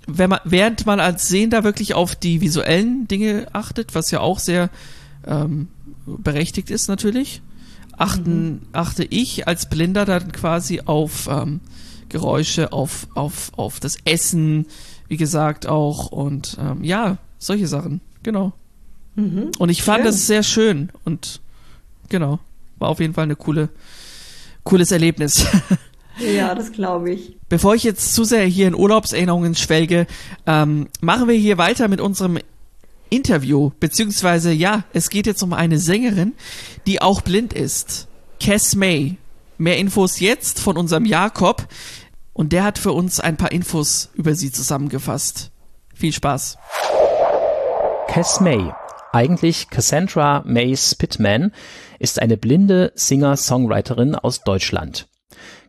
wenn 0.07 0.29
man, 0.29 0.39
während 0.45 0.85
man 0.85 0.99
als 0.99 1.27
Sehender 1.27 1.63
wirklich 1.63 1.93
auf 1.93 2.15
die 2.15 2.41
visuellen 2.41 3.07
Dinge 3.07 3.47
achtet, 3.53 3.93
was 3.93 4.09
ja 4.09 4.21
auch 4.21 4.39
sehr 4.39 4.69
ähm, 5.25 5.67
berechtigt 6.05 6.71
ist 6.71 6.87
natürlich, 6.87 7.41
achten, 7.97 8.47
mhm. 8.47 8.61
achte 8.71 9.03
ich 9.03 9.47
als 9.47 9.69
Blinder 9.69 10.05
dann 10.05 10.31
quasi 10.31 10.81
auf 10.85 11.27
ähm, 11.29 11.59
Geräusche, 12.09 12.71
auf, 12.71 13.07
auf, 13.15 13.51
auf 13.57 13.79
das 13.81 13.97
Essen, 14.05 14.65
wie 15.09 15.17
gesagt 15.17 15.67
auch 15.67 16.07
und 16.07 16.57
ähm, 16.59 16.83
ja, 16.83 17.17
solche 17.37 17.67
Sachen, 17.67 17.99
genau. 18.23 18.53
Mhm. 19.15 19.51
Und 19.59 19.69
ich 19.69 19.83
fand 19.83 19.99
schön. 19.99 20.05
das 20.05 20.25
sehr 20.25 20.43
schön 20.43 20.89
und 21.03 21.41
genau 22.07 22.39
war 22.79 22.89
auf 22.89 22.99
jeden 22.99 23.13
Fall 23.13 23.23
eine 23.23 23.35
coole, 23.35 23.69
cooles 24.63 24.91
Erlebnis. 24.91 25.45
Ja, 26.19 26.55
das 26.55 26.71
glaube 26.71 27.11
ich. 27.11 27.37
Bevor 27.47 27.75
ich 27.75 27.83
jetzt 27.83 28.13
zu 28.13 28.23
sehr 28.23 28.45
hier 28.45 28.67
in 28.67 28.75
Urlaubserinnerungen 28.75 29.55
schwelge, 29.55 30.07
ähm, 30.45 30.87
machen 30.99 31.27
wir 31.27 31.35
hier 31.35 31.57
weiter 31.57 31.87
mit 31.87 32.01
unserem 32.01 32.39
Interview, 33.09 33.71
beziehungsweise 33.79 34.51
ja, 34.51 34.83
es 34.93 35.09
geht 35.09 35.27
jetzt 35.27 35.43
um 35.43 35.53
eine 35.53 35.79
Sängerin, 35.79 36.33
die 36.87 37.01
auch 37.01 37.21
blind 37.21 37.53
ist. 37.53 38.07
Cass 38.39 38.75
May. 38.75 39.17
Mehr 39.59 39.77
Infos 39.77 40.19
jetzt 40.19 40.59
von 40.59 40.77
unserem 40.77 41.05
Jakob 41.05 41.67
und 42.33 42.53
der 42.53 42.63
hat 42.63 42.77
für 42.77 42.91
uns 42.91 43.19
ein 43.19 43.37
paar 43.37 43.51
Infos 43.51 44.09
über 44.13 44.35
sie 44.35 44.51
zusammengefasst. 44.51 45.49
Viel 45.95 46.13
Spaß. 46.13 46.57
Cass 48.07 48.39
May, 48.39 48.71
eigentlich 49.17 49.71
Cassandra 49.71 50.43
May 50.45 50.77
Spitman, 50.77 51.51
ist 51.97 52.21
eine 52.21 52.37
blinde 52.37 52.91
Singer-Songwriterin 52.93 54.13
aus 54.13 54.43
Deutschland. 54.43 55.07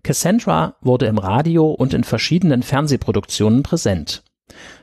Cassandra 0.03 0.75
wurde 0.83 1.07
im 1.07 1.17
Radio 1.17 1.71
und 1.71 1.95
in 1.95 2.05
verschiedenen 2.05 2.63
Fernsehproduktionen 2.63 3.63
präsent. 3.63 4.23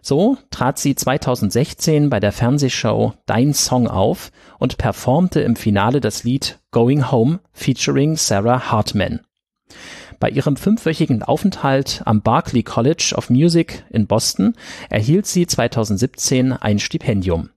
So 0.01 0.39
trat 0.50 0.79
sie 0.79 0.95
2016 0.95 2.10
bei 2.10 2.19
der 2.19 2.31
Fernsehshow 2.31 3.13
Dein 3.27 3.53
Song 3.53 3.88
auf 3.88 4.31
und 4.57 4.79
performte 4.79 5.41
im 5.41 5.55
Finale 5.55 6.01
das 6.01 6.24
Lied 6.24 6.57
Going 6.72 7.12
Home 7.12 7.41
featuring 7.53 8.15
Sarah 8.15 8.72
Hartman. 8.72 9.19
Bei 10.19 10.31
ihrem 10.31 10.57
fünfwöchigen 10.57 11.22
Aufenthalt 11.22 12.01
am 12.05 12.24
Berklee 12.24 12.63
College 12.63 13.13
of 13.15 13.29
Music 13.29 13.86
in 13.91 14.07
Boston 14.07 14.55
erhielt 14.89 15.27
sie 15.27 15.45
2017 15.45 16.51
ein 16.51 16.79
Stipendium. 16.79 17.51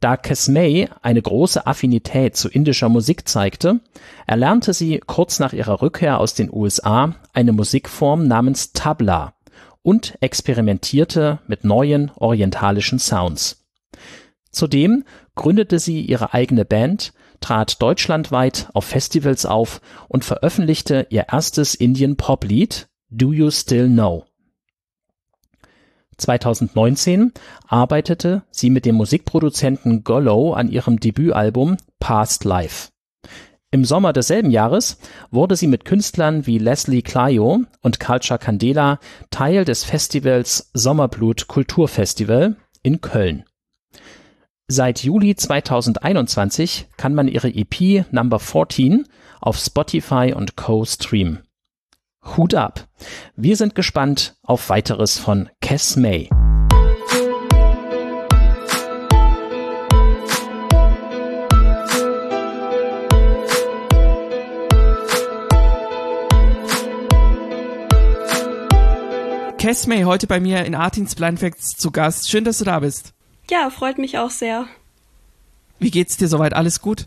Da 0.00 0.16
Kesmay 0.16 0.88
eine 1.02 1.22
große 1.22 1.66
Affinität 1.66 2.36
zu 2.36 2.48
indischer 2.48 2.88
Musik 2.88 3.28
zeigte, 3.28 3.80
erlernte 4.26 4.72
sie 4.72 5.00
kurz 5.06 5.38
nach 5.38 5.52
ihrer 5.52 5.80
Rückkehr 5.80 6.20
aus 6.20 6.34
den 6.34 6.52
USA 6.52 7.14
eine 7.32 7.52
Musikform 7.52 8.26
namens 8.26 8.72
Tabla 8.72 9.34
und 9.82 10.16
experimentierte 10.20 11.38
mit 11.46 11.64
neuen 11.64 12.10
orientalischen 12.16 12.98
Sounds. 12.98 13.64
Zudem 14.50 15.04
gründete 15.34 15.78
sie 15.78 16.00
ihre 16.00 16.32
eigene 16.32 16.64
Band, 16.64 17.12
trat 17.40 17.82
deutschlandweit 17.82 18.68
auf 18.72 18.84
Festivals 18.84 19.44
auf 19.44 19.80
und 20.08 20.24
veröffentlichte 20.24 21.06
ihr 21.10 21.26
erstes 21.30 21.74
Indien-Pop-Lied 21.74 22.88
Do 23.10 23.32
You 23.32 23.50
Still 23.50 23.88
Know? 23.88 24.24
2019 26.16 27.32
arbeitete 27.68 28.42
sie 28.50 28.70
mit 28.70 28.84
dem 28.84 28.94
Musikproduzenten 28.94 30.04
Gollo 30.04 30.52
an 30.52 30.68
ihrem 30.68 31.00
Debütalbum 31.00 31.76
Past 32.00 32.44
Life. 32.44 32.90
Im 33.70 33.84
Sommer 33.84 34.12
desselben 34.12 34.52
Jahres 34.52 34.98
wurde 35.32 35.56
sie 35.56 35.66
mit 35.66 35.84
Künstlern 35.84 36.46
wie 36.46 36.58
Leslie 36.58 37.02
Clio 37.02 37.62
und 37.82 37.98
Culture 37.98 38.38
Candela 38.38 39.00
Teil 39.30 39.64
des 39.64 39.82
Festivals 39.82 40.70
Sommerblut 40.74 41.48
Kulturfestival 41.48 42.54
in 42.84 43.00
Köln. 43.00 43.44
Seit 44.68 45.02
Juli 45.02 45.34
2021 45.34 46.86
kann 46.96 47.14
man 47.14 47.28
ihre 47.28 47.48
EP 47.48 48.06
Number 48.12 48.38
14 48.38 49.06
auf 49.40 49.58
Spotify 49.58 50.32
und 50.34 50.56
Co. 50.56 50.84
streamen. 50.84 51.42
Hut 52.24 52.54
ab! 52.54 52.88
Wir 53.36 53.56
sind 53.56 53.74
gespannt 53.74 54.34
auf 54.42 54.68
weiteres 54.68 55.18
von 55.18 55.50
Cass 55.60 55.96
May. 55.96 56.28
Cass 69.58 69.86
May 69.86 70.04
heute 70.04 70.26
bei 70.26 70.40
mir 70.40 70.64
in 70.64 70.74
Artins 70.74 71.14
Blind 71.14 71.40
Facts 71.40 71.70
zu 71.70 71.90
Gast. 71.90 72.28
Schön, 72.28 72.44
dass 72.44 72.58
du 72.58 72.64
da 72.64 72.80
bist. 72.80 73.14
Ja, 73.50 73.70
freut 73.70 73.98
mich 73.98 74.18
auch 74.18 74.30
sehr. 74.30 74.66
Wie 75.78 75.90
geht's 75.90 76.16
dir 76.16 76.28
soweit? 76.28 76.52
Alles 76.54 76.80
gut? 76.80 77.06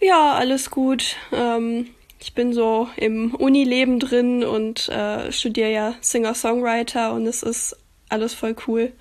Ja, 0.00 0.34
alles 0.34 0.70
gut. 0.70 1.16
Ähm, 1.32 1.88
ich 2.20 2.34
bin 2.34 2.52
so 2.52 2.88
im 2.96 3.34
Unileben 3.34 3.98
drin 3.98 4.44
und 4.44 4.88
äh, 4.88 5.32
studiere 5.32 5.72
ja 5.72 5.94
Singer-Songwriter 6.00 7.12
und 7.14 7.26
es 7.26 7.42
ist 7.42 7.76
alles 8.08 8.34
voll 8.34 8.54
cool. 8.66 8.92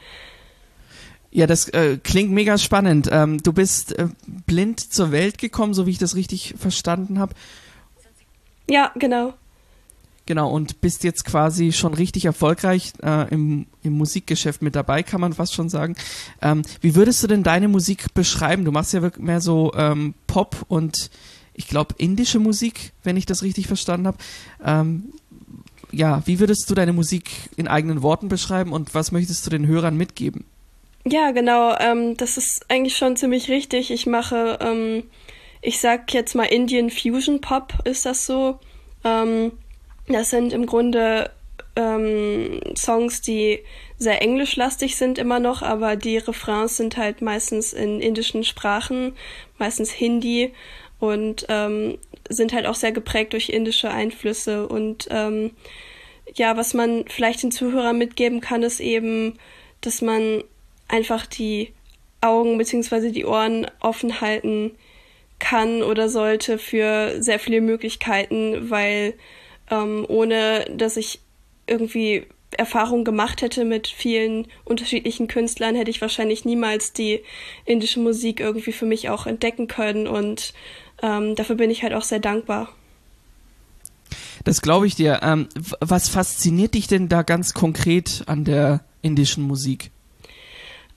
Ja, 1.31 1.45
das 1.45 1.69
äh, 1.69 1.97
klingt 2.01 2.31
mega 2.31 2.57
spannend. 2.57 3.09
Ähm, 3.11 3.43
du 3.43 3.53
bist 3.53 3.97
äh, 3.97 4.07
blind 4.45 4.79
zur 4.79 5.11
Welt 5.11 5.38
gekommen, 5.38 5.73
so 5.73 5.85
wie 5.85 5.91
ich 5.91 5.97
das 5.99 6.15
richtig 6.15 6.55
verstanden 6.57 7.19
habe. 7.19 7.35
Ja, 8.69 8.91
genau. 8.95 9.33
Genau, 10.25 10.51
und 10.51 10.79
bist 10.79 11.03
jetzt 11.03 11.25
quasi 11.25 11.71
schon 11.71 11.95
richtig 11.95 12.25
erfolgreich 12.25 12.93
äh, 13.01 13.27
im, 13.33 13.65
im 13.81 13.93
Musikgeschäft 13.93 14.61
mit 14.61 14.75
dabei, 14.75 15.01
kann 15.01 15.21
man 15.21 15.33
fast 15.33 15.55
schon 15.55 15.69
sagen. 15.69 15.95
Ähm, 16.41 16.61
wie 16.81 16.93
würdest 16.93 17.21
du 17.23 17.27
denn 17.27 17.41
deine 17.41 17.67
Musik 17.67 18.13
beschreiben? 18.13 18.63
Du 18.63 18.71
machst 18.71 18.93
ja 18.93 19.01
wirklich 19.01 19.25
mehr 19.25 19.41
so 19.41 19.73
ähm, 19.75 20.13
Pop 20.27 20.65
und 20.67 21.09
ich 21.59 21.67
glaube 21.67 21.93
indische 21.97 22.39
Musik, 22.39 22.93
wenn 23.03 23.17
ich 23.17 23.25
das 23.25 23.43
richtig 23.43 23.67
verstanden 23.67 24.07
habe. 24.07 24.17
Ähm, 24.65 25.11
ja, 25.91 26.23
wie 26.25 26.39
würdest 26.39 26.69
du 26.69 26.73
deine 26.73 26.93
Musik 26.93 27.29
in 27.57 27.67
eigenen 27.67 28.01
Worten 28.01 28.29
beschreiben 28.29 28.71
und 28.71 28.95
was 28.95 29.11
möchtest 29.11 29.45
du 29.45 29.49
den 29.49 29.67
Hörern 29.67 29.97
mitgeben? 29.97 30.45
Ja, 31.05 31.31
genau, 31.31 31.75
ähm, 31.77 32.15
das 32.15 32.37
ist 32.37 32.65
eigentlich 32.69 32.95
schon 32.95 33.17
ziemlich 33.17 33.49
richtig. 33.49 33.91
Ich 33.91 34.05
mache, 34.05 34.57
ähm, 34.61 35.03
ich 35.61 35.81
sag 35.81 36.13
jetzt 36.13 36.33
mal 36.33 36.45
Indian 36.45 36.89
Fusion 36.89 37.41
Pop, 37.41 37.73
ist 37.83 38.05
das 38.05 38.25
so. 38.25 38.59
Ähm, 39.03 39.51
das 40.07 40.29
sind 40.29 40.53
im 40.53 40.65
Grunde 40.65 41.29
ähm, 41.75 42.61
Songs, 42.77 43.19
die 43.21 43.59
sehr 43.97 44.21
englischlastig 44.21 44.95
sind 44.95 45.17
immer 45.17 45.41
noch, 45.41 45.61
aber 45.61 45.97
die 45.97 46.19
Refrains 46.19 46.77
sind 46.77 46.95
halt 46.95 47.21
meistens 47.21 47.73
in 47.73 47.99
indischen 47.99 48.45
Sprachen, 48.45 49.11
meistens 49.57 49.91
Hindi 49.91 50.53
und 50.99 51.45
ähm, 51.49 51.97
sind 52.29 52.53
halt 52.53 52.65
auch 52.65 52.75
sehr 52.75 52.91
geprägt 52.91 53.33
durch 53.33 53.49
indische 53.49 53.89
Einflüsse. 53.89 54.67
Und 54.67 55.07
ähm, 55.09 55.51
ja, 56.35 56.57
was 56.57 56.73
man 56.73 57.05
vielleicht 57.07 57.43
den 57.43 57.51
Zuhörern 57.51 57.97
mitgeben 57.97 58.41
kann, 58.41 58.63
ist 58.63 58.79
eben, 58.79 59.39
dass 59.81 60.01
man 60.01 60.43
einfach 60.87 61.25
die 61.25 61.73
Augen 62.21 62.57
beziehungsweise 62.57 63.11
die 63.11 63.25
Ohren 63.25 63.67
offen 63.79 64.21
halten 64.21 64.71
kann 65.39 65.83
oder 65.83 66.09
sollte 66.09 66.57
für 66.57 67.21
sehr 67.21 67.39
viele 67.39 67.61
Möglichkeiten, 67.61 68.69
weil 68.69 69.13
ähm, 69.71 70.05
ohne 70.07 70.65
dass 70.69 70.97
ich 70.97 71.21
irgendwie 71.65 72.25
Erfahrung 72.57 73.03
gemacht 73.03 73.41
hätte 73.41 73.63
mit 73.63 73.87
vielen 73.87 74.47
unterschiedlichen 74.65 75.27
Künstlern, 75.27 75.75
hätte 75.75 75.91
ich 75.91 76.01
wahrscheinlich 76.01 76.45
niemals 76.45 76.93
die 76.93 77.21
indische 77.65 77.99
Musik 77.99 78.39
irgendwie 78.39 78.71
für 78.71 78.85
mich 78.85 79.09
auch 79.09 79.27
entdecken 79.27 79.67
können 79.67 80.07
und 80.07 80.53
ähm, 81.01 81.35
dafür 81.35 81.55
bin 81.55 81.69
ich 81.69 81.83
halt 81.83 81.93
auch 81.93 82.03
sehr 82.03 82.19
dankbar. 82.19 82.69
Das 84.43 84.61
glaube 84.61 84.87
ich 84.87 84.95
dir. 84.95 85.19
Ähm, 85.21 85.47
was 85.79 86.09
fasziniert 86.09 86.73
dich 86.73 86.87
denn 86.87 87.09
da 87.09 87.23
ganz 87.23 87.53
konkret 87.53 88.23
an 88.27 88.45
der 88.45 88.83
indischen 89.01 89.43
Musik? 89.43 89.91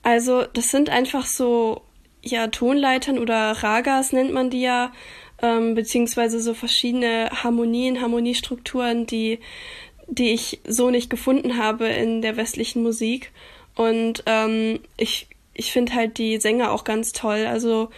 Also, 0.01 0.43
das 0.53 0.69
sind 0.69 0.89
einfach 0.89 1.25
so, 1.25 1.81
ja, 2.21 2.47
Tonleitern 2.47 3.19
oder 3.19 3.51
Ragas 3.51 4.11
nennt 4.11 4.33
man 4.33 4.49
die 4.49 4.61
ja, 4.61 4.91
ähm, 5.41 5.75
beziehungsweise 5.75 6.41
so 6.41 6.53
verschiedene 6.53 7.29
Harmonien, 7.31 8.01
Harmoniestrukturen, 8.01 9.05
die, 9.05 9.39
die 10.07 10.31
ich 10.31 10.59
so 10.67 10.89
nicht 10.89 11.09
gefunden 11.09 11.57
habe 11.57 11.87
in 11.87 12.21
der 12.21 12.37
westlichen 12.37 12.83
Musik. 12.83 13.31
Und 13.75 14.23
ähm, 14.25 14.79
ich, 14.97 15.27
ich 15.53 15.71
finde 15.71 15.93
halt 15.93 16.17
die 16.17 16.39
Sänger 16.39 16.71
auch 16.71 16.83
ganz 16.83 17.11
toll. 17.11 17.45
Also 17.45 17.89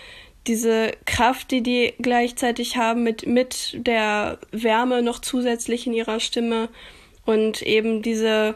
diese 0.47 0.91
Kraft, 1.05 1.51
die 1.51 1.61
die 1.61 1.93
gleichzeitig 1.99 2.77
haben 2.77 3.03
mit, 3.03 3.25
mit 3.25 3.75
der 3.85 4.39
Wärme 4.51 5.01
noch 5.01 5.19
zusätzlich 5.19 5.87
in 5.87 5.93
ihrer 5.93 6.19
Stimme 6.19 6.69
und 7.25 7.61
eben 7.61 8.01
diese 8.01 8.55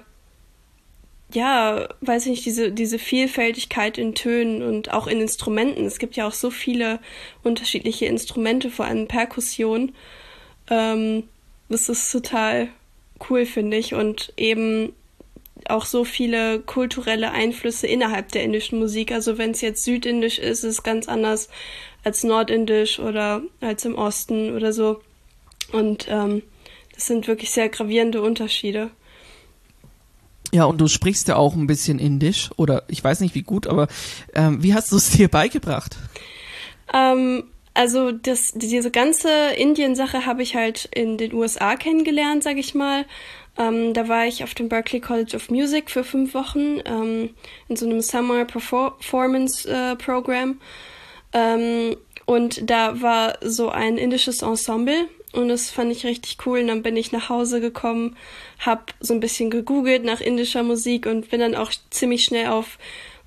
ja, 1.32 1.88
weiß 2.02 2.26
ich 2.26 2.32
nicht, 2.32 2.46
diese, 2.46 2.72
diese 2.72 2.98
Vielfältigkeit 2.98 3.98
in 3.98 4.16
Tönen 4.16 4.64
und 4.64 4.92
auch 4.92 5.06
in 5.06 5.22
Instrumenten. 5.22 5.86
Es 5.86 6.00
gibt 6.00 6.16
ja 6.16 6.28
auch 6.28 6.34
so 6.34 6.50
viele 6.50 7.00
unterschiedliche 7.44 8.08
Instrumente, 8.08 8.72
vor 8.72 8.86
allem 8.86 9.08
Perkussion. 9.08 9.94
Ähm, 10.70 11.24
das 11.70 11.88
ist 11.88 12.12
total 12.12 12.70
cool, 13.30 13.46
finde 13.46 13.78
ich. 13.78 13.94
Und 13.94 14.34
eben 14.38 14.94
auch 15.68 15.86
so 15.86 16.04
viele 16.04 16.60
kulturelle 16.60 17.32
Einflüsse 17.32 17.88
innerhalb 17.88 18.32
der 18.32 18.44
indischen 18.44 18.80
Musik. 18.80 19.12
Also 19.12 19.38
wenn 19.38 19.52
es 19.52 19.62
jetzt 19.62 19.84
südindisch 19.84 20.40
ist, 20.40 20.64
ist 20.64 20.78
es 20.78 20.84
ganz 20.84 21.08
anders 21.08 21.50
als 22.04 22.24
nordindisch 22.24 23.00
oder 23.00 23.42
als 23.62 23.86
im 23.86 23.96
Osten 23.96 24.56
oder 24.56 24.74
so. 24.74 25.02
Und 25.72 26.08
ähm, 26.10 26.44
das 26.94 27.08
sind 27.08 27.28
wirklich 27.28 27.52
sehr 27.52 27.70
gravierende 27.70 28.22
Unterschiede. 28.22 28.92
Ja, 30.52 30.66
und 30.66 30.80
du 30.80 30.88
sprichst 30.88 31.28
ja 31.28 31.36
auch 31.36 31.56
ein 31.56 31.68
bisschen 31.68 32.00
Indisch 32.00 32.50
oder 32.58 32.84
ich 32.88 33.04
weiß 33.04 33.20
nicht 33.20 33.36
wie 33.36 33.44
gut, 33.44 33.68
aber 33.68 33.88
ähm, 34.34 34.64
wie 34.64 34.74
hast 34.74 34.92
du 34.92 34.96
es 34.96 35.10
dir 35.18 35.28
beigebracht? 35.28 35.98
Ähm, 36.94 37.44
also 37.74 38.12
das, 38.12 38.54
diese 38.56 38.92
ganze 38.92 39.30
Indien-Sache 39.56 40.26
habe 40.26 40.42
ich 40.42 40.56
halt 40.56 40.90
in 40.94 41.18
den 41.18 41.34
USA 41.34 41.76
kennengelernt, 41.76 42.44
sag 42.44 42.58
ich 42.58 42.74
mal. 42.74 43.06
Ähm, 43.60 43.94
da 43.94 44.08
war 44.08 44.26
ich 44.26 44.44
auf 44.44 44.56
dem 44.56 44.70
Berklee 44.70 45.02
College 45.02 45.36
of 45.36 45.50
Music 45.50 45.92
für 45.92 46.06
fünf 46.06 46.34
Wochen 46.34 46.80
ähm, 46.86 47.32
in 47.68 47.76
so 47.76 47.86
einem 47.86 48.02
Summer 48.02 48.46
Performance 48.46 49.70
äh, 49.70 49.98
Program. 49.98 50.60
Ähm, 51.34 51.98
und 52.26 52.70
da 52.70 53.02
war 53.02 53.38
so 53.42 53.70
ein 53.70 53.98
indisches 53.98 54.42
Ensemble 54.42 55.10
und 55.34 55.50
das 55.50 55.70
fand 55.70 55.92
ich 55.92 56.06
richtig 56.06 56.38
cool. 56.46 56.62
Und 56.62 56.68
dann 56.68 56.84
bin 56.84 56.96
ich 56.96 57.12
nach 57.12 57.28
Hause 57.28 57.60
gekommen, 57.60 58.16
habe 58.60 58.84
so 59.02 59.14
ein 59.14 59.20
bisschen 59.20 59.50
gegoogelt 59.50 60.06
nach 60.06 60.22
indischer 60.22 60.64
Musik 60.64 61.06
und 61.06 61.30
bin 61.30 61.42
dann 61.42 61.56
auch 61.56 61.72
ziemlich 61.90 62.24
schnell 62.24 62.48
auf 62.48 62.78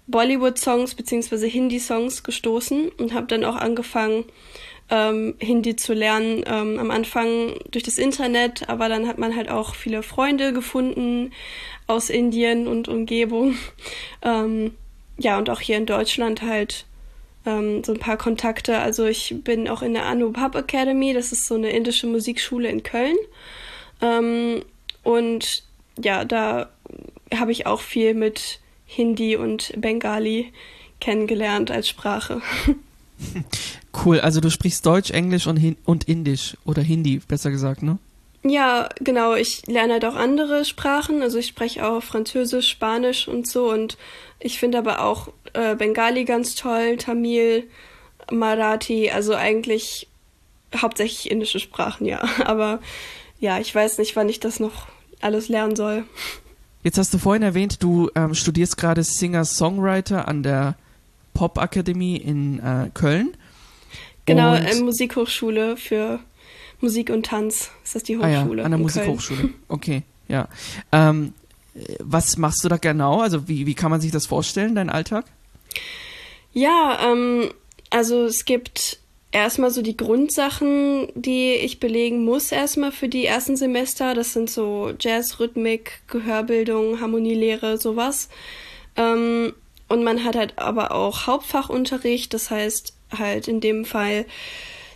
Bollywood-Songs 0.06 0.94
beziehungsweise 0.94 1.46
Hindi-Songs 1.46 2.22
gestoßen 2.22 2.88
und 2.90 3.12
habe 3.12 3.26
dann 3.26 3.44
auch 3.44 3.56
angefangen, 3.56 4.24
ähm, 4.92 5.34
Hindi 5.38 5.74
zu 5.74 5.94
lernen. 5.94 6.44
Ähm, 6.46 6.78
am 6.78 6.90
Anfang 6.90 7.54
durch 7.70 7.82
das 7.82 7.98
Internet, 7.98 8.68
aber 8.68 8.88
dann 8.90 9.08
hat 9.08 9.18
man 9.18 9.34
halt 9.34 9.48
auch 9.48 9.74
viele 9.74 10.02
Freunde 10.02 10.52
gefunden 10.52 11.32
aus 11.86 12.10
Indien 12.10 12.68
und 12.68 12.88
Umgebung. 12.88 13.56
Ähm, 14.24 14.76
ja, 15.18 15.36
und 15.36 15.50
auch 15.50 15.58
hier 15.58 15.76
in 15.76 15.84
Deutschland 15.84 16.42
halt 16.42 16.86
ähm, 17.44 17.82
so 17.82 17.92
ein 17.92 17.98
paar 17.98 18.16
Kontakte. 18.16 18.78
Also 18.78 19.04
ich 19.04 19.34
bin 19.42 19.68
auch 19.68 19.82
in 19.82 19.94
der 19.94 20.06
Anubhab 20.06 20.54
Academy, 20.54 21.12
das 21.12 21.32
ist 21.32 21.48
so 21.48 21.56
eine 21.56 21.70
indische 21.70 22.06
Musikschule 22.06 22.68
in 22.68 22.84
Köln. 22.84 23.16
Ähm, 24.00 24.62
und 25.02 25.64
ja, 26.00 26.24
da 26.24 26.70
habe 27.34 27.50
ich 27.50 27.66
auch 27.66 27.80
viel 27.80 28.14
mit 28.14 28.60
Hindi 28.86 29.34
und 29.34 29.72
Bengali 29.76 30.52
kennengelernt 31.00 31.72
als 31.72 31.88
Sprache. 31.88 32.40
Cool, 34.04 34.20
also 34.20 34.40
du 34.40 34.50
sprichst 34.50 34.86
Deutsch, 34.86 35.10
Englisch 35.10 35.46
und, 35.46 35.58
Hin 35.58 35.76
und 35.84 36.04
Indisch 36.04 36.56
oder 36.64 36.80
Hindi, 36.80 37.18
besser 37.18 37.50
gesagt, 37.50 37.82
ne? 37.82 37.98
Ja, 38.42 38.88
genau. 39.00 39.34
Ich 39.34 39.66
lerne 39.66 39.92
halt 39.94 40.04
auch 40.04 40.16
andere 40.16 40.64
Sprachen. 40.64 41.22
Also 41.22 41.38
ich 41.38 41.46
spreche 41.46 41.86
auch 41.86 42.02
Französisch, 42.02 42.68
Spanisch 42.68 43.28
und 43.28 43.46
so. 43.46 43.70
Und 43.70 43.96
ich 44.40 44.58
finde 44.58 44.78
aber 44.78 45.04
auch 45.04 45.28
äh, 45.52 45.76
Bengali 45.76 46.24
ganz 46.24 46.54
toll, 46.54 46.96
Tamil, 46.96 47.68
Marathi. 48.30 49.10
Also 49.10 49.34
eigentlich 49.34 50.08
hauptsächlich 50.76 51.30
indische 51.30 51.60
Sprachen, 51.60 52.06
ja. 52.06 52.22
Aber 52.44 52.80
ja, 53.38 53.58
ich 53.58 53.74
weiß 53.74 53.98
nicht, 53.98 54.16
wann 54.16 54.28
ich 54.28 54.40
das 54.40 54.58
noch 54.58 54.86
alles 55.20 55.48
lernen 55.48 55.76
soll. 55.76 56.04
Jetzt 56.82 56.98
hast 56.98 57.14
du 57.14 57.18
vorhin 57.18 57.42
erwähnt, 57.42 57.82
du 57.82 58.10
ähm, 58.16 58.34
studierst 58.34 58.76
gerade 58.76 59.04
Singer-Songwriter 59.04 60.26
an 60.26 60.42
der 60.42 60.74
Pop-Akademie 61.34 62.16
in 62.16 62.58
äh, 62.58 62.90
Köln. 62.92 63.36
Genau, 64.26 64.52
und, 64.52 64.64
äh, 64.64 64.80
Musikhochschule 64.80 65.76
für 65.76 66.20
Musik 66.80 67.10
und 67.10 67.26
Tanz 67.26 67.70
ist 67.84 67.94
das 67.94 68.02
die 68.02 68.16
Hochschule. 68.16 68.30
Ah 68.30 68.56
ja, 68.56 68.64
an 68.64 68.70
der 68.70 68.78
Musikhochschule. 68.78 69.50
Okay, 69.68 70.02
ja. 70.28 70.48
Ähm, 70.92 71.32
was 72.00 72.36
machst 72.36 72.64
du 72.64 72.68
da 72.68 72.76
genau? 72.76 73.20
Also 73.20 73.48
wie, 73.48 73.66
wie 73.66 73.74
kann 73.74 73.90
man 73.90 74.00
sich 74.00 74.10
das 74.10 74.26
vorstellen, 74.26 74.74
dein 74.74 74.90
Alltag? 74.90 75.24
Ja, 76.52 76.98
ähm, 77.02 77.50
also 77.90 78.24
es 78.24 78.44
gibt 78.44 78.98
erstmal 79.30 79.70
so 79.70 79.80
die 79.82 79.96
Grundsachen, 79.96 81.08
die 81.14 81.54
ich 81.54 81.80
belegen 81.80 82.24
muss 82.24 82.52
erstmal 82.52 82.92
für 82.92 83.08
die 83.08 83.24
ersten 83.24 83.56
Semester. 83.56 84.14
Das 84.14 84.34
sind 84.34 84.50
so 84.50 84.92
Jazz, 85.00 85.40
Rhythmik, 85.40 86.02
Gehörbildung, 86.08 87.00
Harmonielehre, 87.00 87.78
sowas. 87.78 88.28
Ähm, 88.96 89.54
und 89.92 90.04
man 90.04 90.24
hat 90.24 90.36
halt 90.36 90.58
aber 90.58 90.92
auch 90.92 91.26
Hauptfachunterricht, 91.26 92.32
das 92.32 92.50
heißt 92.50 92.94
halt 93.18 93.46
in 93.46 93.60
dem 93.60 93.84
Fall 93.84 94.24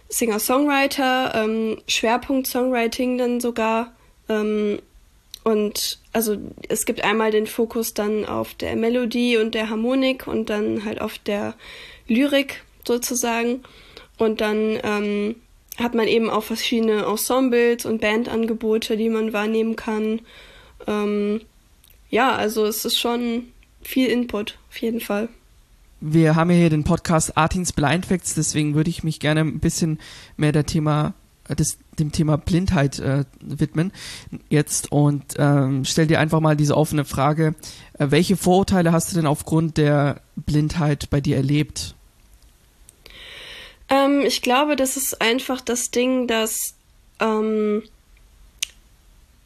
Singer-Songwriter, 0.08 1.34
ähm, 1.34 1.82
Schwerpunkt 1.86 2.46
Songwriting 2.46 3.18
dann 3.18 3.40
sogar. 3.40 3.92
Ähm, 4.30 4.78
und 5.44 5.98
also 6.14 6.38
es 6.70 6.86
gibt 6.86 7.04
einmal 7.04 7.30
den 7.30 7.46
Fokus 7.46 7.92
dann 7.92 8.24
auf 8.24 8.54
der 8.54 8.74
Melodie 8.74 9.36
und 9.36 9.54
der 9.54 9.68
Harmonik 9.68 10.26
und 10.26 10.48
dann 10.48 10.86
halt 10.86 11.02
auf 11.02 11.18
der 11.18 11.54
Lyrik 12.08 12.64
sozusagen. 12.86 13.64
Und 14.16 14.40
dann 14.40 14.80
ähm, 14.82 15.36
hat 15.76 15.94
man 15.94 16.08
eben 16.08 16.30
auch 16.30 16.42
verschiedene 16.42 17.04
Ensembles 17.04 17.84
und 17.84 18.00
Bandangebote, 18.00 18.96
die 18.96 19.10
man 19.10 19.34
wahrnehmen 19.34 19.76
kann. 19.76 20.22
Ähm, 20.86 21.42
ja, 22.08 22.34
also 22.34 22.64
es 22.64 22.86
ist 22.86 22.98
schon 22.98 23.52
viel 23.86 24.08
Input, 24.08 24.58
auf 24.70 24.78
jeden 24.78 25.00
Fall. 25.00 25.28
Wir 26.00 26.36
haben 26.36 26.50
ja 26.50 26.56
hier 26.56 26.70
den 26.70 26.84
Podcast 26.84 27.36
Artins 27.36 27.72
Blind 27.72 28.06
Facts, 28.06 28.34
deswegen 28.34 28.74
würde 28.74 28.90
ich 28.90 29.02
mich 29.02 29.18
gerne 29.18 29.40
ein 29.40 29.60
bisschen 29.60 29.98
mehr 30.36 30.52
der 30.52 30.66
Thema, 30.66 31.14
des, 31.48 31.78
dem 31.98 32.12
Thema 32.12 32.36
Blindheit 32.36 32.98
äh, 32.98 33.24
widmen 33.40 33.92
jetzt 34.50 34.92
und 34.92 35.24
ähm, 35.38 35.84
stell 35.84 36.06
dir 36.06 36.20
einfach 36.20 36.40
mal 36.40 36.56
diese 36.56 36.76
offene 36.76 37.04
Frage, 37.04 37.54
äh, 37.98 38.06
welche 38.10 38.36
Vorurteile 38.36 38.92
hast 38.92 39.10
du 39.10 39.16
denn 39.16 39.26
aufgrund 39.26 39.78
der 39.78 40.20
Blindheit 40.36 41.08
bei 41.08 41.20
dir 41.20 41.36
erlebt? 41.36 41.94
Ähm, 43.88 44.22
ich 44.26 44.42
glaube, 44.42 44.76
das 44.76 44.96
ist 44.96 45.22
einfach 45.22 45.60
das 45.60 45.90
Ding, 45.90 46.26
dass, 46.26 46.74
ähm, 47.20 47.82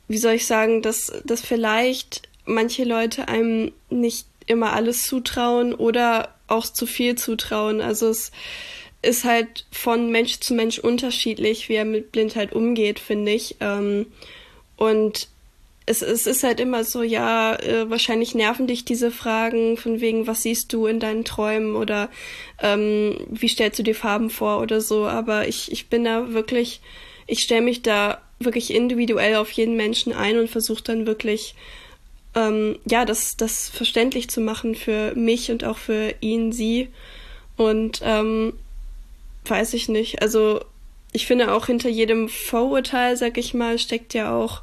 wie 0.09 0.19
soll 0.19 0.33
ich 0.33 0.47
sagen, 0.47 0.83
dass, 0.83 1.13
dass 1.25 1.43
vielleicht 1.43 2.29
manche 2.45 2.85
Leute 2.85 3.29
einem 3.29 3.73
nicht 3.91 4.27
immer 4.51 4.73
alles 4.73 5.07
zutrauen 5.07 5.75
oder 5.75 6.35
auch 6.49 6.67
zu 6.67 6.87
viel 6.87 7.15
zutrauen. 7.15 7.81
Also 7.81 8.09
es 8.09 8.33
ist 9.03 9.25
halt 9.25 9.67
von 9.71 10.11
Mensch 10.11 10.41
zu 10.41 10.55
Mensch 10.55 10.79
unterschiedlich, 10.79 11.69
wie 11.69 11.75
er 11.75 11.85
mit 11.85 12.13
Blindheit 12.13 12.53
umgeht, 12.53 12.99
finde 12.99 13.33
ich. 13.33 13.57
Ähm, 13.61 14.07
und 14.77 15.29
es, 15.87 16.03
es 16.03 16.27
ist 16.27 16.43
halt 16.43 16.61
immer 16.61 16.85
so, 16.85 17.03
ja, 17.03 17.55
äh, 17.57 17.89
wahrscheinlich 17.89 18.35
nerven 18.35 18.67
dich 18.67 18.85
diese 18.85 19.11
Fragen 19.11 19.77
von 19.77 20.01
wegen, 20.01 20.27
was 20.27 20.43
siehst 20.43 20.73
du 20.73 20.87
in 20.87 21.01
deinen 21.01 21.25
Träumen 21.25 21.75
oder 21.75 22.11
ähm, 22.63 23.17
wie 23.31 23.49
stellst 23.49 23.79
du 23.79 23.83
dir 23.83 23.95
Farben 23.95 24.31
vor 24.31 24.61
oder 24.61 24.81
so. 24.81 25.07
Aber 25.07 25.49
ich, 25.49 25.73
ich 25.73 25.89
bin 25.89 26.05
da 26.05 26.33
wirklich, 26.33 26.81
ich 27.27 27.41
stelle 27.41 27.63
mich 27.63 27.83
da 27.83 28.21
wirklich 28.39 28.73
individuell 28.73 29.37
auf 29.37 29.51
jeden 29.53 29.77
Menschen 29.77 30.13
ein 30.13 30.39
und 30.39 30.51
versuche 30.51 30.83
dann 30.85 31.07
wirklich, 31.07 31.55
ähm, 32.35 32.79
ja, 32.85 33.05
das, 33.05 33.37
das 33.37 33.69
verständlich 33.69 34.31
zu 34.31 34.41
machen 34.41 34.75
für 34.75 35.15
mich 35.15 35.51
und 35.51 35.65
auch 35.65 35.79
für 35.79 36.15
ihn, 36.21 36.53
sie. 36.53 36.89
Und 37.57 38.01
ähm, 38.05 38.55
weiß 39.45 39.75
ich 39.75 39.89
nicht. 39.89 40.23
Also 40.23 40.61
ich 41.13 41.27
finde 41.27 41.53
auch 41.53 41.67
hinter 41.67 41.89
jedem 41.89 42.29
Vorurteil, 42.29 43.17
sag 43.17 43.37
ich 43.37 43.55
mal, 43.55 43.79
steckt 43.79 44.15
ja 44.15 44.35
auch 44.35 44.63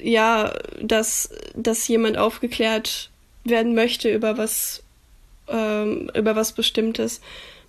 ja, 0.00 0.52
dass, 0.80 1.30
dass 1.54 1.88
jemand 1.88 2.18
aufgeklärt 2.18 3.10
werden 3.44 3.74
möchte 3.74 4.12
über 4.12 4.38
was, 4.38 4.82
ähm, 5.48 6.10
über 6.14 6.36
was 6.36 6.52
Bestimmtes. 6.52 7.20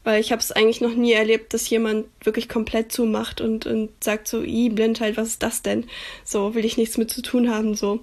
Weil 0.03 0.19
ich 0.19 0.31
habe 0.31 0.41
es 0.41 0.51
eigentlich 0.51 0.81
noch 0.81 0.95
nie 0.95 1.13
erlebt, 1.13 1.53
dass 1.53 1.69
jemand 1.69 2.07
wirklich 2.23 2.49
komplett 2.49 2.91
zumacht 2.91 3.39
und, 3.39 3.65
und 3.65 3.89
sagt 4.03 4.27
so, 4.27 4.43
i, 4.43 4.69
Blindheit, 4.69 5.15
was 5.15 5.29
ist 5.29 5.43
das 5.43 5.61
denn? 5.61 5.85
So, 6.25 6.55
will 6.55 6.65
ich 6.65 6.75
nichts 6.75 6.97
mit 6.97 7.09
zu 7.09 7.21
tun 7.21 7.49
haben, 7.49 7.73
so. 7.73 8.01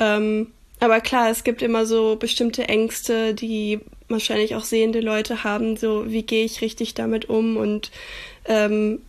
Ähm, 0.00 0.48
aber 0.80 1.00
klar, 1.00 1.30
es 1.30 1.44
gibt 1.44 1.62
immer 1.62 1.86
so 1.86 2.16
bestimmte 2.16 2.68
Ängste, 2.68 3.34
die 3.34 3.80
wahrscheinlich 4.08 4.54
auch 4.54 4.64
sehende 4.64 5.00
Leute 5.00 5.44
haben, 5.44 5.76
so, 5.76 6.10
wie 6.10 6.22
gehe 6.22 6.44
ich 6.44 6.60
richtig 6.60 6.94
damit 6.94 7.28
um 7.28 7.56
und 7.56 7.90
ähm, 8.44 9.00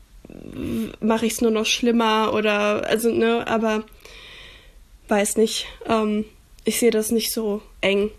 mache 1.02 1.26
ich 1.26 1.34
es 1.34 1.41
nur 1.41 1.52
noch 1.52 1.65
schlimmer 1.65 2.34
oder, 2.34 2.88
also, 2.88 3.12
ne, 3.12 3.48
aber 3.48 3.84
weiß 5.08 5.38
nicht. 5.38 5.67
Ähm, 5.88 6.26
ich 6.63 6.80
sehe 6.80 6.91
das 6.91 7.12
nicht 7.12 7.32
so 7.32 7.62
eng. 7.82 8.10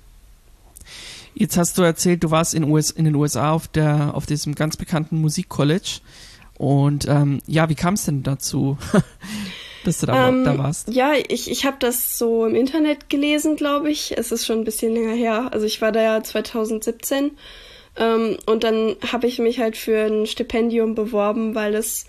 Jetzt 1.35 1.57
hast 1.57 1.77
du 1.77 1.83
erzählt, 1.83 2.25
du 2.25 2.31
warst 2.31 2.55
in, 2.55 2.65
US, 2.65 2.91
in 2.91 3.05
den 3.05 3.15
USA 3.15 3.53
auf, 3.53 3.69
der, 3.69 4.15
auf 4.15 4.25
diesem 4.25 4.55
ganz 4.55 4.77
bekannten 4.77 5.21
Musikcollege. 5.21 6.01
Und 6.57 7.07
ähm, 7.09 7.41
ja, 7.47 7.69
wie 7.69 7.75
kam 7.75 7.95
es 7.95 8.07
denn 8.07 8.23
dazu, 8.23 8.79
dass 9.87 9.99
du 9.99 10.07
da, 10.07 10.29
ähm, 10.29 10.45
da 10.45 10.59
warst? 10.59 10.89
Ja, 10.93 11.13
ich, 11.29 11.51
ich 11.51 11.65
habe 11.65 11.77
das 11.79 12.19
so 12.19 12.47
im 12.47 12.55
Internet 12.55 13.09
gelesen, 13.09 13.57
glaube 13.57 13.91
ich. 13.91 14.17
Es 14.17 14.33
ist 14.33 14.47
schon 14.47 14.59
ein 14.59 14.65
bisschen 14.65 14.95
länger 14.95 15.15
her. 15.15 15.49
Also 15.53 15.67
ich 15.67 15.81
war 15.81 15.93
da 15.93 16.03
ja 16.03 16.23
2017. 16.23 17.33
Ähm, 17.97 18.37
und 18.47 18.65
dann 18.65 18.97
habe 19.13 19.27
ich 19.27 19.39
mich 19.39 19.59
halt 19.59 19.77
für 19.77 20.07
ein 20.07 20.27
Stipendium 20.27 20.95
beworben, 20.95 21.55
weil 21.55 21.75
es 21.75 22.07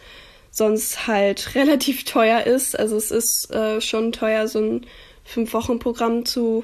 sonst 0.52 1.08
halt 1.08 1.56
relativ 1.56 2.04
teuer 2.04 2.42
ist. 2.44 2.78
Also 2.78 2.98
es 2.98 3.12
ist 3.12 3.52
äh, 3.54 3.82
schon 3.82 4.12
teuer, 4.12 4.48
so 4.48 4.60
ein 4.60 4.86
Fünf-Wochen-Programm 5.24 6.26
zu 6.26 6.64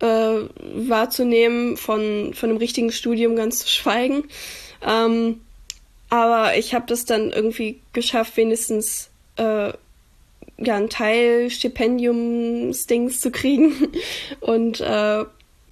äh, 0.00 0.06
wahrzunehmen, 0.74 1.76
von, 1.76 2.34
von 2.34 2.50
einem 2.50 2.58
richtigen 2.58 2.92
Studium 2.92 3.36
ganz 3.36 3.60
zu 3.60 3.68
schweigen. 3.68 4.24
Ähm, 4.86 5.40
aber 6.08 6.56
ich 6.56 6.74
habe 6.74 6.86
das 6.86 7.04
dann 7.04 7.32
irgendwie 7.32 7.80
geschafft, 7.92 8.36
wenigstens 8.36 9.10
äh, 9.36 9.72
ja, 10.58 10.76
ein 10.76 10.88
Teil 10.88 11.50
Stipendiumsdings 11.50 13.20
zu 13.20 13.30
kriegen. 13.30 13.74
Und 14.40 14.80
äh, 14.80 15.24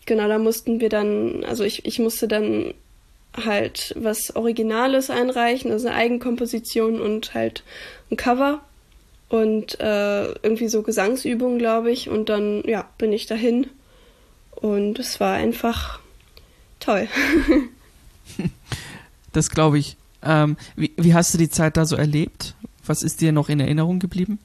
genau, 0.06 0.28
da 0.28 0.38
mussten 0.38 0.80
wir 0.80 0.88
dann, 0.88 1.44
also 1.44 1.64
ich, 1.64 1.84
ich 1.86 1.98
musste 1.98 2.28
dann 2.28 2.74
halt 3.36 3.94
was 3.98 4.36
Originales 4.36 5.10
einreichen, 5.10 5.72
also 5.72 5.88
eine 5.88 5.96
Eigenkomposition 5.96 7.00
und 7.00 7.34
halt 7.34 7.64
ein 8.10 8.16
Cover 8.16 8.60
und 9.28 9.80
äh, 9.80 10.26
irgendwie 10.26 10.68
so 10.68 10.82
Gesangsübungen, 10.82 11.58
glaube 11.58 11.90
ich. 11.90 12.08
Und 12.08 12.28
dann, 12.28 12.62
ja, 12.64 12.88
bin 12.98 13.12
ich 13.12 13.26
dahin 13.26 13.66
und 14.54 15.00
es 15.00 15.18
war 15.18 15.34
einfach 15.34 15.98
toll. 16.78 17.08
das 19.32 19.50
glaube 19.50 19.78
ich. 19.78 19.96
Ähm, 20.22 20.56
wie, 20.76 20.92
wie 20.96 21.14
hast 21.14 21.34
du 21.34 21.38
die 21.38 21.50
Zeit 21.50 21.76
da 21.76 21.84
so 21.86 21.96
erlebt? 21.96 22.54
Was 22.86 23.02
ist 23.02 23.20
dir 23.20 23.32
noch 23.32 23.48
in 23.48 23.60
Erinnerung 23.60 23.98
geblieben? 23.98 24.38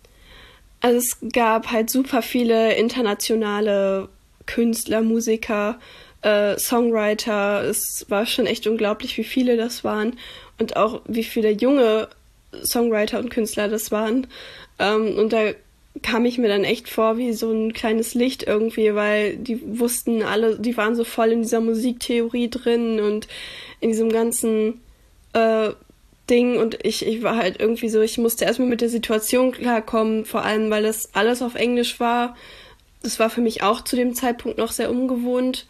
Also 0.82 0.98
es 1.00 1.18
gab 1.34 1.72
halt 1.72 1.90
super 1.90 2.22
viele 2.22 2.76
internationale 2.76 4.10
Künstler, 4.46 5.02
Musiker, 5.02 5.80
äh, 6.22 6.58
Songwriter. 6.58 7.64
Es 7.64 8.06
war 8.10 8.26
schon 8.26 8.46
echt 8.46 8.66
unglaublich, 8.68 9.18
wie 9.18 9.24
viele 9.24 9.58
das 9.58 9.84
waren 9.84 10.18
und 10.58 10.76
auch 10.76 11.02
wie 11.06 11.24
viele 11.24 11.52
junge 11.52 12.08
Songwriter 12.64 13.20
und 13.20 13.30
Künstler 13.30 13.68
das 13.68 13.92
waren. 13.92 14.28
Ähm, 14.80 15.18
und 15.18 15.34
da 15.34 15.52
kam 16.02 16.26
ich 16.26 16.38
mir 16.38 16.48
dann 16.48 16.64
echt 16.64 16.88
vor 16.88 17.18
wie 17.18 17.34
so 17.34 17.52
ein 17.52 17.74
kleines 17.74 18.14
Licht 18.14 18.44
irgendwie, 18.44 18.96
weil 18.96 19.38
die 19.38 19.80
wussten 19.80 20.24
alle, 20.24 20.58
die 20.58 20.78
waren 20.78 20.96
so 20.96 21.04
voll 21.04 21.32
in 21.32 21.42
dieser 21.42 21.62
Musiktheorie 21.62 22.50
drin 22.50 23.00
und 23.00 23.28
in 23.82 23.90
diesem 23.90 24.10
ganzen 24.10 24.82
äh, 25.34 25.72
Ding 26.30 26.58
und 26.58 26.86
ich, 26.86 27.06
ich 27.06 27.24
war 27.24 27.36
halt 27.38 27.60
irgendwie 27.60 27.90
so, 27.90 28.02
ich 28.02 28.18
musste 28.18 28.46
erstmal 28.46 28.70
mit 28.70 28.82
der 28.82 28.90
Situation 28.90 29.52
klarkommen, 29.52 30.26
vor 30.26 30.44
allem 30.44 30.70
weil 30.70 30.84
das 30.84 31.14
alles 31.14 31.42
auf 31.42 31.56
Englisch 31.56 32.00
war. 32.00 32.36
Das 33.02 33.20
war 33.20 33.30
für 33.30 33.42
mich 33.42 33.64
auch 33.64 33.82
zu 33.82 33.96
dem 33.96 34.14
Zeitpunkt 34.14 34.58
noch 34.58 34.72
sehr 34.72 34.92
ungewohnt. 34.92 35.68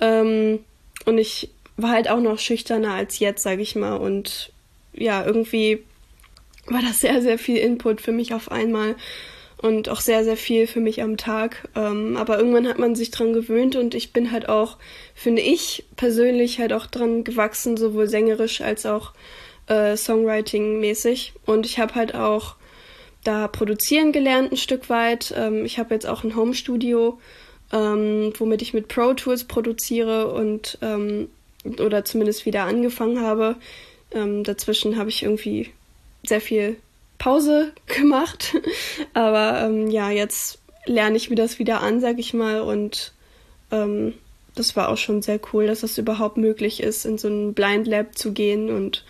Ähm, 0.00 0.60
und 1.04 1.18
ich 1.18 1.50
war 1.76 1.90
halt 1.90 2.10
auch 2.10 2.20
noch 2.20 2.38
schüchterner 2.38 2.94
als 2.94 3.18
jetzt, 3.18 3.42
sage 3.42 3.62
ich 3.62 3.76
mal. 3.76 3.96
Und 3.96 4.52
ja, 4.92 5.24
irgendwie 5.24 5.84
war 6.66 6.82
das 6.82 7.00
sehr, 7.00 7.22
sehr 7.22 7.38
viel 7.38 7.58
Input 7.58 8.00
für 8.00 8.12
mich 8.12 8.34
auf 8.34 8.50
einmal 8.50 8.96
und 9.58 9.88
auch 9.88 10.00
sehr, 10.00 10.24
sehr 10.24 10.36
viel 10.36 10.66
für 10.66 10.80
mich 10.80 11.02
am 11.02 11.16
Tag. 11.16 11.68
Ähm, 11.74 12.16
aber 12.16 12.38
irgendwann 12.38 12.68
hat 12.68 12.78
man 12.78 12.94
sich 12.94 13.10
dran 13.10 13.32
gewöhnt 13.32 13.76
und 13.76 13.94
ich 13.94 14.12
bin 14.12 14.32
halt 14.32 14.48
auch, 14.48 14.76
finde 15.14 15.42
ich 15.42 15.84
persönlich 15.96 16.58
halt 16.58 16.72
auch 16.72 16.86
dran 16.86 17.24
gewachsen, 17.24 17.76
sowohl 17.76 18.08
sängerisch 18.08 18.60
als 18.60 18.84
auch 18.84 19.12
äh, 19.66 19.96
Songwriting-mäßig. 19.96 21.32
Und 21.44 21.66
ich 21.66 21.78
habe 21.78 21.94
halt 21.94 22.14
auch 22.14 22.56
da 23.24 23.48
produzieren 23.48 24.12
gelernt 24.12 24.52
ein 24.52 24.56
Stück 24.56 24.88
weit. 24.88 25.34
Ähm, 25.36 25.64
ich 25.64 25.78
habe 25.78 25.94
jetzt 25.94 26.06
auch 26.06 26.24
ein 26.24 26.36
Home-Studio, 26.36 27.18
ähm, 27.72 28.32
womit 28.38 28.62
ich 28.62 28.74
mit 28.74 28.88
Pro 28.88 29.14
Tools 29.14 29.44
produziere 29.44 30.32
und 30.32 30.78
ähm, 30.82 31.28
oder 31.80 32.04
zumindest 32.04 32.46
wieder 32.46 32.64
angefangen 32.64 33.20
habe. 33.20 33.56
Ähm, 34.12 34.44
dazwischen 34.44 34.96
habe 34.96 35.10
ich 35.10 35.24
irgendwie 35.24 35.70
sehr 36.22 36.40
viel 36.40 36.76
Pause 37.18 37.72
gemacht. 37.86 38.54
Aber 39.14 39.62
ähm, 39.62 39.90
ja, 39.90 40.10
jetzt 40.10 40.60
lerne 40.86 41.16
ich 41.16 41.28
mir 41.30 41.36
das 41.36 41.58
wieder 41.58 41.80
an, 41.80 42.00
sag 42.00 42.18
ich 42.18 42.32
mal. 42.32 42.60
Und 42.60 43.12
ähm, 43.72 44.14
das 44.54 44.76
war 44.76 44.88
auch 44.88 44.98
schon 44.98 45.22
sehr 45.22 45.40
cool, 45.52 45.66
dass 45.66 45.80
das 45.80 45.98
überhaupt 45.98 46.36
möglich 46.36 46.80
ist, 46.80 47.04
in 47.04 47.18
so 47.18 47.28
ein 47.28 47.54
Blind 47.54 47.86
Lab 47.86 48.16
zu 48.16 48.32
gehen 48.32 48.70
und 48.70 49.04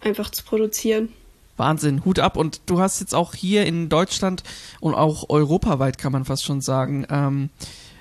einfach 0.00 0.30
zu 0.30 0.44
produzieren. 0.44 1.10
Wahnsinn, 1.56 2.04
Hut 2.04 2.18
ab. 2.18 2.36
Und 2.36 2.60
du 2.66 2.80
hast 2.80 3.00
jetzt 3.00 3.14
auch 3.14 3.34
hier 3.34 3.66
in 3.66 3.88
Deutschland 3.88 4.42
und 4.80 4.94
auch 4.94 5.28
europaweit, 5.28 5.98
kann 5.98 6.12
man 6.12 6.24
fast 6.24 6.44
schon 6.44 6.60
sagen, 6.60 7.06
ähm, 7.10 7.50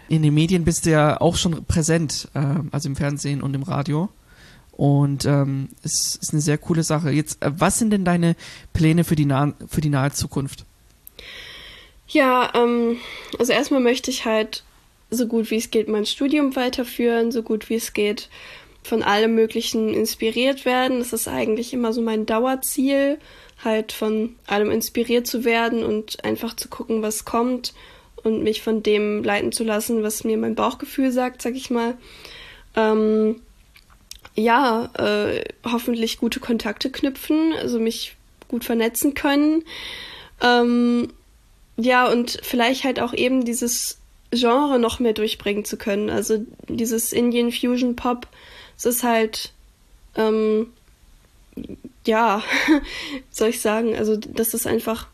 in 0.08 0.21
den 0.21 0.34
Medien 0.34 0.65
bist 0.65 0.86
du 0.86 0.91
ja 0.91 1.19
auch 1.19 1.36
schon 1.36 1.65
präsent, 1.65 2.27
äh, 2.34 2.43
also 2.71 2.89
im 2.89 2.95
Fernsehen 2.95 3.41
und 3.41 3.53
im 3.53 3.63
Radio. 3.63 4.10
Und 4.71 5.25
ähm, 5.25 5.69
es 5.84 6.17
ist 6.21 6.34
eine 6.34 6.41
sehr 6.41 6.58
coole 6.58 6.84
Sache. 6.84 7.10
Jetzt, 7.12 7.41
äh, 7.41 7.51
was 7.55 7.79
sind 7.79 7.91
denn 7.91 8.05
deine 8.05 8.36
Pläne 8.73 9.03
für 9.03 9.15
die, 9.15 9.25
nah 9.25 9.53
für 9.67 9.81
die 9.81 9.89
nahe 9.89 10.12
Zukunft? 10.12 10.65
Ja, 12.08 12.51
ähm, 12.53 12.97
also 13.39 13.53
erstmal 13.53 13.79
möchte 13.79 14.12
ich 14.12 14.25
halt 14.25 14.63
so 15.10 15.27
gut 15.27 15.49
wie 15.49 15.55
es 15.55 15.71
geht 15.71 15.88
mein 15.88 16.05
Studium 16.05 16.55
weiterführen, 16.55 17.31
so 17.31 17.41
gut 17.41 17.69
wie 17.69 17.75
es 17.75 17.93
geht 17.93 18.29
von 18.85 19.01
allem 19.01 19.33
Möglichen 19.33 19.93
inspiriert 19.93 20.63
werden. 20.63 20.99
Das 20.99 21.11
ist 21.11 21.27
eigentlich 21.27 21.73
immer 21.73 21.91
so 21.91 22.01
mein 22.01 22.27
Dauerziel, 22.27 23.17
halt 23.63 23.91
von 23.91 24.35
allem 24.45 24.69
inspiriert 24.69 25.25
zu 25.25 25.43
werden 25.43 25.83
und 25.83 26.23
einfach 26.23 26.55
zu 26.55 26.69
gucken, 26.69 27.01
was 27.01 27.25
kommt 27.25 27.73
und 28.23 28.43
mich 28.43 28.61
von 28.61 28.83
dem 28.83 29.23
leiten 29.23 29.51
zu 29.51 29.63
lassen, 29.63 30.03
was 30.03 30.23
mir 30.23 30.37
mein 30.37 30.53
Bauchgefühl 30.53 31.11
sagt, 31.11 31.41
sag 31.41 31.55
ich 31.55 31.71
mal. 31.71 31.97
Ähm, 32.75 33.41
ja, 34.35 34.89
äh, 34.99 35.43
hoffentlich 35.63 36.19
gute 36.19 36.39
Kontakte 36.39 36.91
knüpfen, 36.91 37.53
also 37.53 37.79
mich 37.79 38.15
gut 38.47 38.65
vernetzen 38.65 39.15
können. 39.15 39.63
Ähm, 40.41 41.07
ja, 41.77 42.07
und 42.11 42.39
vielleicht 42.43 42.83
halt 42.83 42.99
auch 42.99 43.13
eben 43.13 43.45
dieses 43.45 43.97
Genre 44.31 44.77
noch 44.77 44.99
mehr 44.99 45.13
durchbringen 45.13 45.65
zu 45.65 45.77
können. 45.77 46.11
Also 46.11 46.45
dieses 46.67 47.13
Indian 47.13 47.51
Fusion 47.51 47.95
Pop, 47.95 48.27
es 48.77 48.85
ist 48.85 49.03
halt, 49.03 49.51
ähm, 50.15 50.67
ja, 52.05 52.43
soll 53.31 53.49
ich 53.49 53.61
sagen, 53.61 53.95
also 53.95 54.15
dass 54.17 54.53
es 54.53 54.67
einfach 54.67 55.07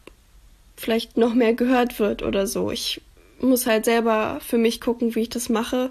vielleicht 0.77 1.17
noch 1.17 1.33
mehr 1.33 1.53
gehört 1.53 1.99
wird 1.99 2.23
oder 2.23 2.47
so. 2.47 2.71
Ich 2.71 3.01
muss 3.39 3.65
halt 3.65 3.85
selber 3.85 4.39
für 4.45 4.57
mich 4.57 4.81
gucken, 4.81 5.15
wie 5.15 5.21
ich 5.21 5.29
das 5.29 5.49
mache. 5.49 5.89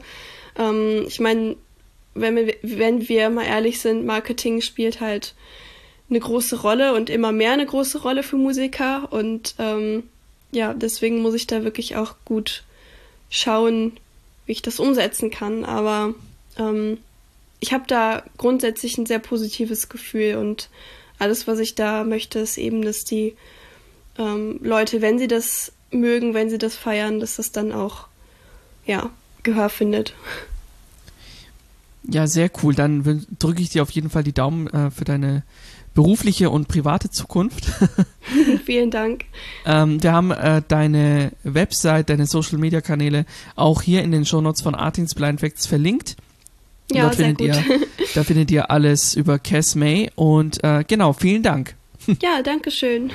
Ähm, 0.58 1.04
ich 1.06 1.20
meine, 1.20 1.56
wenn 2.14 2.36
wir, 2.36 2.54
wenn 2.62 3.08
wir 3.08 3.30
mal 3.30 3.46
ehrlich 3.46 3.80
sind, 3.80 4.04
Marketing 4.04 4.60
spielt 4.60 5.00
halt 5.00 5.34
eine 6.08 6.20
große 6.20 6.60
Rolle 6.60 6.94
und 6.94 7.08
immer 7.08 7.32
mehr 7.32 7.52
eine 7.52 7.66
große 7.66 8.02
Rolle 8.02 8.22
für 8.22 8.36
Musiker. 8.36 9.12
Und 9.12 9.54
ähm, 9.58 10.04
ja, 10.50 10.74
deswegen 10.74 11.22
muss 11.22 11.34
ich 11.34 11.46
da 11.46 11.62
wirklich 11.62 11.96
auch 11.96 12.14
gut 12.24 12.64
schauen, 13.30 13.92
wie 14.46 14.52
ich 14.52 14.62
das 14.62 14.80
umsetzen 14.80 15.30
kann. 15.30 15.64
Aber 15.64 16.14
ähm, 16.58 16.98
ich 17.60 17.72
habe 17.72 17.84
da 17.86 18.22
grundsätzlich 18.38 18.98
ein 18.98 19.06
sehr 19.06 19.18
positives 19.18 19.88
Gefühl 19.88 20.36
und 20.36 20.70
alles, 21.18 21.46
was 21.46 21.58
ich 21.58 21.74
da 21.74 22.04
möchte, 22.04 22.38
ist 22.38 22.56
eben, 22.56 22.82
dass 22.82 23.04
die 23.04 23.36
ähm, 24.18 24.58
Leute, 24.62 25.02
wenn 25.02 25.18
sie 25.18 25.28
das 25.28 25.72
mögen, 25.90 26.34
wenn 26.34 26.50
sie 26.50 26.58
das 26.58 26.76
feiern, 26.76 27.20
dass 27.20 27.36
das 27.36 27.52
dann 27.52 27.72
auch 27.72 28.06
ja 28.86 29.10
Gehör 29.42 29.68
findet. 29.68 30.14
Ja, 32.04 32.26
sehr 32.26 32.50
cool. 32.62 32.74
Dann 32.74 33.26
drücke 33.38 33.60
ich 33.60 33.70
dir 33.70 33.82
auf 33.82 33.90
jeden 33.90 34.10
Fall 34.10 34.22
die 34.22 34.32
Daumen 34.32 34.66
äh, 34.68 34.90
für 34.90 35.04
deine 35.04 35.42
berufliche 35.94 36.50
und 36.50 36.68
private 36.68 37.10
Zukunft. 37.10 37.66
Vielen 38.64 38.90
Dank. 38.90 39.24
ähm, 39.66 40.02
wir 40.02 40.12
haben 40.12 40.30
äh, 40.30 40.62
deine 40.66 41.32
Website, 41.42 42.08
deine 42.08 42.26
Social 42.26 42.58
Media 42.58 42.80
Kanäle 42.80 43.26
auch 43.56 43.82
hier 43.82 44.02
in 44.02 44.12
den 44.12 44.24
Shownotes 44.24 44.62
von 44.62 44.74
Artins 44.74 45.14
Blind 45.14 45.40
Facts 45.40 45.66
verlinkt. 45.66 46.16
Ja, 46.92 47.04
dort 47.04 47.14
findet 47.16 47.38
gut. 47.38 47.48
ihr, 47.48 47.64
da 48.14 48.24
findet 48.24 48.50
ihr 48.50 48.70
alles 48.70 49.14
über 49.14 49.38
Cass 49.38 49.74
May 49.74 50.10
und 50.14 50.64
äh, 50.64 50.84
genau, 50.86 51.12
vielen 51.12 51.42
Dank. 51.42 51.74
ja, 52.22 52.40
danke 52.42 52.70
schön. 52.70 53.10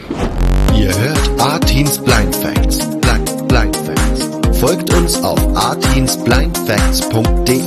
Ihr 0.78 0.96
hört 0.98 1.40
Artins 1.40 1.98
Blind 1.98 2.36
Facts. 2.36 2.80
Blind, 3.02 3.48
Blind 3.48 3.76
Facts. 3.78 4.30
Folgt 4.60 4.94
uns 4.94 5.18
auf 5.22 5.40
artinsblindfacts.de. 5.56 7.62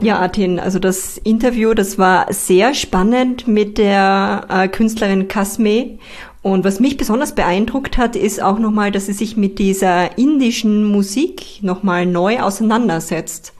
Ja, 0.00 0.18
Artin, 0.18 0.58
also 0.60 0.78
das 0.78 1.18
Interview, 1.18 1.74
das 1.74 1.98
war 1.98 2.32
sehr 2.32 2.74
spannend 2.74 3.48
mit 3.48 3.78
der 3.78 4.46
äh, 4.50 4.68
Künstlerin 4.68 5.26
Kasme. 5.28 5.98
Und 6.42 6.62
was 6.62 6.78
mich 6.78 6.98
besonders 6.98 7.34
beeindruckt 7.34 7.96
hat, 7.96 8.14
ist 8.16 8.42
auch 8.42 8.58
nochmal, 8.58 8.92
dass 8.92 9.06
sie 9.06 9.14
sich 9.14 9.38
mit 9.38 9.58
dieser 9.58 10.18
indischen 10.18 10.84
Musik 10.84 11.62
nochmal 11.62 12.04
neu 12.04 12.40
auseinandersetzt. 12.40 13.54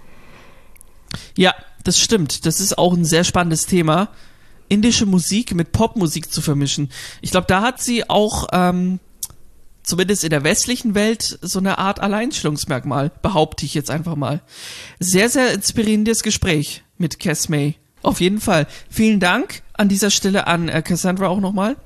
Ja, 1.36 1.54
das 1.82 1.98
stimmt. 1.98 2.46
Das 2.46 2.60
ist 2.60 2.78
auch 2.78 2.94
ein 2.94 3.04
sehr 3.04 3.24
spannendes 3.24 3.66
Thema. 3.66 4.08
Indische 4.68 5.06
Musik 5.06 5.54
mit 5.54 5.72
Popmusik 5.72 6.32
zu 6.32 6.40
vermischen. 6.40 6.90
Ich 7.20 7.30
glaube, 7.30 7.46
da 7.46 7.62
hat 7.62 7.82
sie 7.82 8.08
auch 8.08 8.48
ähm, 8.52 8.98
zumindest 9.82 10.24
in 10.24 10.30
der 10.30 10.42
westlichen 10.42 10.94
Welt 10.94 11.38
so 11.42 11.58
eine 11.58 11.78
Art 11.78 12.00
Alleinstellungsmerkmal, 12.00 13.12
behaupte 13.22 13.66
ich 13.66 13.74
jetzt 13.74 13.90
einfach 13.90 14.16
mal. 14.16 14.40
Sehr, 14.98 15.28
sehr 15.28 15.52
inspirierendes 15.52 16.22
Gespräch 16.22 16.82
mit 16.98 17.20
Cass 17.20 17.48
May. 17.48 17.76
Auf 18.02 18.20
jeden 18.20 18.40
Fall. 18.40 18.66
Vielen 18.90 19.20
Dank 19.20 19.62
an 19.74 19.88
dieser 19.88 20.10
Stelle 20.10 20.46
an 20.46 20.68
äh, 20.68 20.82
Cassandra 20.82 21.28
auch 21.28 21.40
nochmal. 21.40 21.76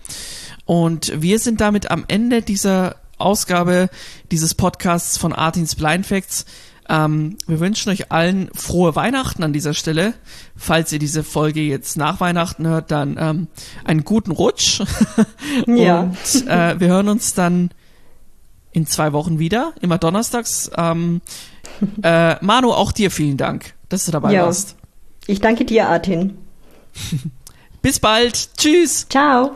Und 0.65 1.13
wir 1.21 1.39
sind 1.39 1.61
damit 1.61 1.91
am 1.91 2.05
Ende 2.09 2.43
dieser 2.43 2.97
Ausgabe 3.19 3.89
dieses 4.31 4.55
Podcasts 4.55 5.19
von 5.19 5.33
Artins 5.33 5.75
Blind 5.75 6.07
Facts. 6.07 6.45
Ähm, 6.89 7.37
wir 7.47 7.61
wünschen 7.61 7.91
euch 7.91 8.11
allen 8.11 8.49
frohe 8.55 8.97
Weihnachten 8.97 9.43
an 9.43 9.53
dieser 9.53 9.75
Stelle. 9.75 10.15
Falls 10.57 10.91
ihr 10.93 10.99
diese 10.99 11.23
Folge 11.23 11.61
jetzt 11.61 11.97
nach 11.97 12.21
Weihnachten 12.21 12.67
hört, 12.67 12.91
dann 12.91 13.17
ähm, 13.21 13.47
einen 13.85 14.05
guten 14.05 14.31
Rutsch. 14.31 14.83
Ja. 15.67 16.01
Und 16.01 16.47
äh, 16.49 16.79
wir 16.81 16.89
hören 16.89 17.09
uns 17.09 17.35
dann 17.35 17.71
in 18.73 18.87
zwei 18.87 19.13
Wochen 19.13 19.39
wieder, 19.39 19.73
immer 19.81 19.99
donnerstags. 19.99 20.71
Ähm, 20.77 21.21
äh, 22.03 22.43
Manu, 22.45 22.73
auch 22.73 22.93
dir 22.93 23.11
vielen 23.11 23.37
Dank, 23.37 23.75
dass 23.89 24.05
du 24.05 24.13
dabei 24.13 24.33
Ja. 24.33 24.47
warst. 24.47 24.77
Ich 25.27 25.41
danke 25.41 25.65
dir, 25.65 25.89
Artin. 25.89 26.39
Bis 27.83 28.01
bald. 28.01 28.57
Tschüss. 28.57 29.07
Ciao. 29.09 29.53